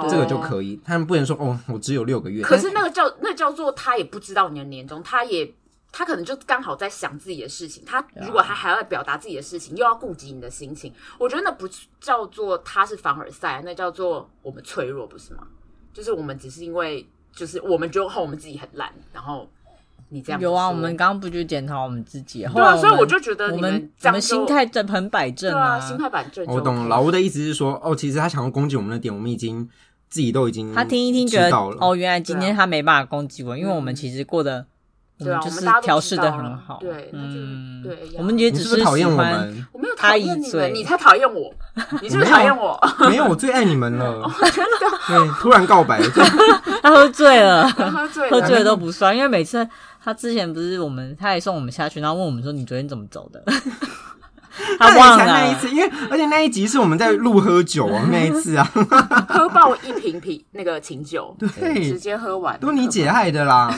[0.09, 0.80] 这个就可以。
[0.84, 5.55] 他们不能说：“哦，我只有六个月。”可是那个叫那叫做他也不知道你的年终，他也
[5.92, 7.84] 他可能就刚好在想自己的事情。
[7.84, 11.68] 他如果他还要表达自己的事情，又要顾及你的心情，我觉得那不
[12.01, 15.47] 叫做他是凡尔赛，那叫做我们脆弱，不是吗？
[15.92, 19.49] 就是我们只是因为就是我们觉得我们自己很烂，然后。
[20.14, 20.68] 你这样有啊？
[20.68, 22.46] 我们刚刚不就检讨我们自己？
[22.54, 26.46] 对啊，所以我就觉得你们我们心态正很摆正啊，心态摆正。
[26.46, 29.68] 我懂老吴的意思是说，哦，其实他想要攻击我们的点，我们已经
[30.08, 31.50] 自己都已经他听一听觉得
[31.80, 34.64] 哦，原来今天他没办法攻击我，因为我们其实过得
[35.18, 36.78] 对啊，就是调试的很好。
[36.80, 41.52] 对，嗯，对，我们也只是讨厌我们，我没有讨厌你们，你才讨厌我，
[42.00, 42.78] 你是不是讨厌我？
[43.08, 44.22] 没有，我最爱你们了。
[44.54, 44.96] 真的？
[45.08, 46.00] 对，突然告白，
[46.82, 49.66] 他喝醉了，喝醉喝醉了都不算，因为每次。
[50.05, 53.42] 他之前不是我们，他也送我们下去，然后问我们说：“你昨天怎么走的？
[54.78, 58.64] ”他忘了那一次，因为而且那一集是我们在录喝酒啊，那一次啊，
[59.28, 63.74] 喝爆一瓶啤那个琴酒， 对，直接喝完，都你姐害的啦。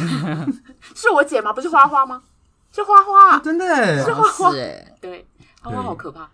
[0.94, 1.52] 是我姐吗？
[1.52, 2.22] 不是花花吗？
[2.72, 5.24] 是花花，真的，是花花，哎，对，
[5.62, 6.28] 花花好可怕。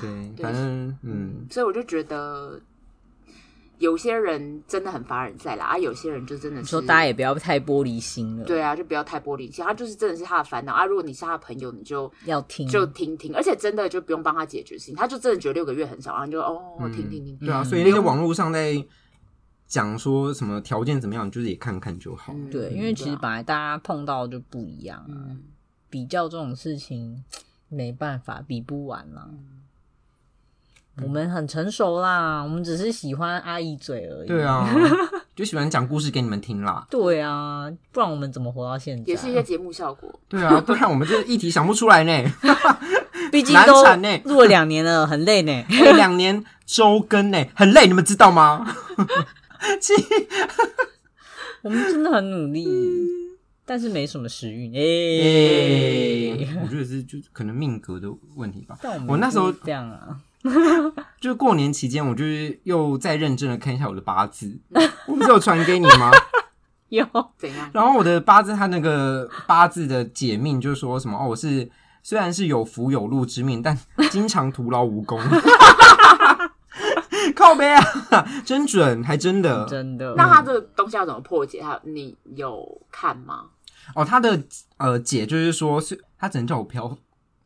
[0.00, 2.60] 对，反正嗯，所以我就觉得。
[3.84, 8.44] 有些人真的很凡尔赛啦，啊，有些人就真的是说大家也不要太玻璃心了。
[8.46, 10.86] 对啊，就不要太玻璃心，他就是真的是他的烦恼啊。
[10.86, 17.36] 如果你是他的朋友，你就要听，就听听，而且真的就不用帮他解决事情，他就真的觉得六个月很少，然后就哦，嗯、听听听。
[17.36, 18.82] 对啊，所以那些网络上在
[19.66, 22.32] 讲说什么条件怎么样，就是也看看就好。
[22.34, 25.42] 嗯、对，因为其实本来大家碰到就不一样啊，嗯、
[25.90, 27.22] 比较这种事情
[27.68, 29.30] 没办法比不完了。
[31.02, 34.28] 我们很成熟啦，我们只是喜欢阿姨嘴而已。
[34.28, 34.68] 对啊，
[35.34, 36.86] 就喜欢讲故事给你们听啦。
[36.88, 39.04] 对啊，不然我们怎么活到现在？
[39.06, 40.08] 也是一些节目效果。
[40.28, 42.32] 对啊，不然我们这议题想不出来呢。
[43.32, 43.82] 毕竟都
[44.24, 45.64] 录了两年了，很累呢。
[45.96, 48.64] 两年周更呢，很累，你们知道吗？
[51.62, 52.68] 我们真的很努力，
[53.64, 54.70] 但是没什么时运。
[54.74, 58.78] 哎，我觉得是就可能命格的问题吧。
[58.80, 60.20] 但我那时候这样啊。
[61.20, 64.58] 就是过年期间，我就是又再认真的看一下我的八字，
[65.06, 66.10] 我不是有传给你吗？
[66.90, 67.04] 有
[67.38, 67.70] 怎样？
[67.72, 71.68] 然后我的八字，他那个八字的解命就是说什么哦，我是
[72.02, 73.76] 虽然是有福有禄之命，但
[74.10, 75.18] 经常徒劳无功。
[77.34, 77.82] 靠背啊，
[78.44, 80.14] 真准，还真的，真的。
[80.14, 81.60] 那他这个东西要怎么破解？
[81.62, 83.46] 他你有看吗？
[83.94, 84.40] 哦，他的
[84.76, 86.96] 呃解就是说，是他只能叫我飘。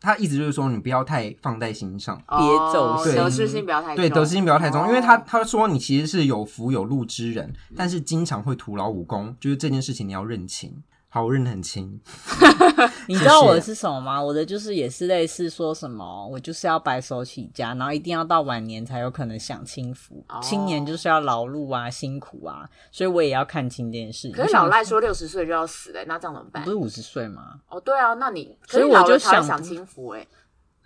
[0.01, 2.39] 他意思就是说，你不要太放在心上，别
[2.73, 3.97] 走心，得失心不要太重。
[3.97, 10.73] 对，得失心不要太重，因为他他说你其实是有福有禄之人，但是经常会徒劳无功，就是这件事情你要认清。
[11.11, 11.99] 好，我认得很清。
[13.09, 14.23] 你知道我的是什么吗？
[14.23, 20.23] 我的就是也是类似说什么，我就是要白手起家，然后一定要到晚年才有可能享清福。
[20.29, 24.31] 哦、青年就是要劳碌啊，辛苦啊，所以我也要看清这件事。
[24.33, 26.63] 可是老赖说六十岁就要死了，那这样怎么办？
[26.63, 27.59] 不是五十岁吗？
[27.71, 30.27] 哦，对啊，那你所以我就想享清福哎。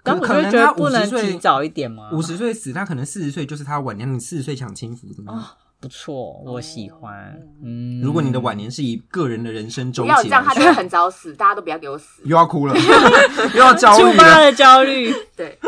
[0.05, 2.11] 刚我就觉得不能提早一点吗？
[2.13, 5.41] 五十岁死，他可能四十岁就是他晚年，你四十岁享清福怎么样？
[5.41, 5.47] 哦
[5.83, 7.37] 不错，我喜欢。
[7.61, 12.23] 嗯，如果你的晚年是以个人的人生周期，不要这样，他就会很早死， 大家都不要给我死。
[12.25, 12.75] 又要哭了，
[13.53, 14.13] 又要焦虑了。
[14.13, 15.13] 触发的焦虑。
[15.37, 15.59] 对，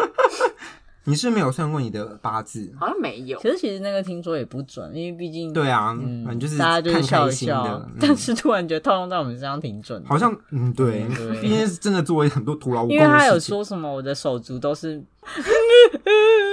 [1.07, 2.73] 你是没有算过你的八字？
[2.79, 3.39] 好像没有。
[3.41, 5.89] 可是其实那个听说也不准，因为毕竟对啊，
[6.25, 7.85] 反正就是大家就是笑一笑。
[7.99, 10.09] 但是突然觉得套用在我们身上挺准的。
[10.09, 11.05] 好像嗯，对，
[11.43, 12.95] 因为是真的作为很多徒劳无功。
[12.95, 15.03] 因为他有说什么，我的手足都是。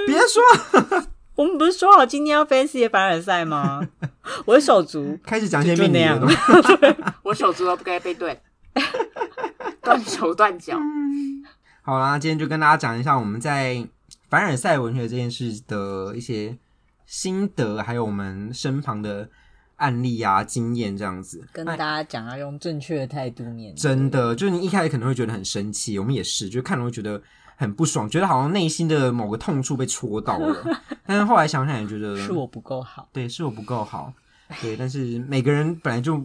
[0.06, 0.42] 别说。
[1.42, 3.84] 我们不是说好今天要 fancy 的凡尔赛吗？
[4.46, 6.36] 我的手足开始讲一些命理的东西。
[7.24, 8.36] 我手足都不该被断，
[9.82, 10.78] 断手断脚。
[11.82, 13.84] 好啦，今天就跟大家讲一下我们在
[14.30, 16.56] 凡尔赛文学这件事的一些
[17.06, 19.28] 心得，还有我们身旁的
[19.78, 23.80] 案例啊、经验这样子，跟大家讲要用正确的态度面对。
[23.80, 27.20] 真的，就是你一开始可能会觉得很生气，我们也是，就看了会觉得。
[27.62, 30.56] 很不爽，觉得好像内心的某个痛处被戳到了，
[31.06, 34.12] 但是后来想想也觉得是我不够好，对，是我不够好，
[34.60, 36.20] 对，但是每个人本来就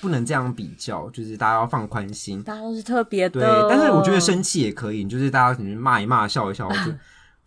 [0.00, 6.92] 不能这样比较，就是大家要放宽心，大家都是特别的，对，但是我觉得生气也可以，就是大家可能骂一骂，笑一笑，就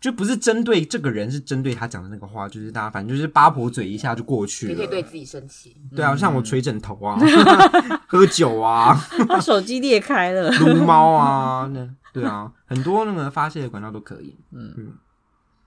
[0.00, 7.18] 就不是针对这个人，是针对他讲的那个话，就是大家反正就是八婆嘴一下就过去了，你可以对自己生气，对啊，像我捶枕头啊，
[8.06, 8.96] 喝酒啊，
[9.28, 11.88] 把手机裂开了，撸猫啊，那。
[12.12, 14.36] 对啊， 很多那个发泄的管道都可以。
[14.50, 14.92] 嗯嗯，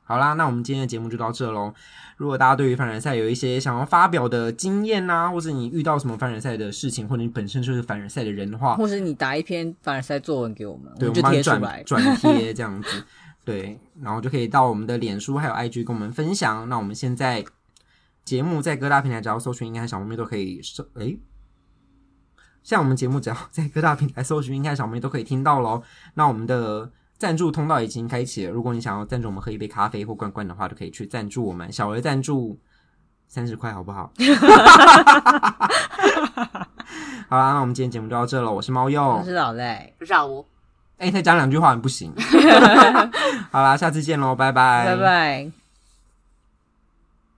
[0.03, 1.73] 好啦，那我们今天的节目就到这喽。
[2.17, 13.03] 如果大家对于凡尔赛有一些想要发表的经验啊，或者你遇到什么凡尔赛的事情，或者你本身就是凡尔赛的人的话，或者你打一篇凡尔赛作文给我们，对，我们就贴出来，转贴这样子。
[13.45, 16.67] 对，然后就可以到我们的脸书还有 IG 跟我们分享。
[16.67, 17.45] 那我们现在
[18.23, 20.83] 节目在各大平台只要搜寻“应该小猫咪”都可以搜。
[20.95, 21.19] 诶
[22.66, 25.84] 像我们节目只要在各大平台搜寻“应该小妹”都可以听到喽。
[26.16, 32.59] 那我们的赞助通道已经开启了，如果你想要赞助我们喝一杯咖啡或罐罐的话，就可以去赞助我们，小额赞助
[33.28, 34.11] 三十块，好不好？
[37.30, 38.51] 好啦，那我们今天节目就到这了。
[38.51, 40.43] 我是猫鼬，我是老赖，我是老吴。
[40.97, 42.11] 哎，再讲两句话很不行。
[43.53, 45.64] 好啦，下次见喽，拜拜，拜拜。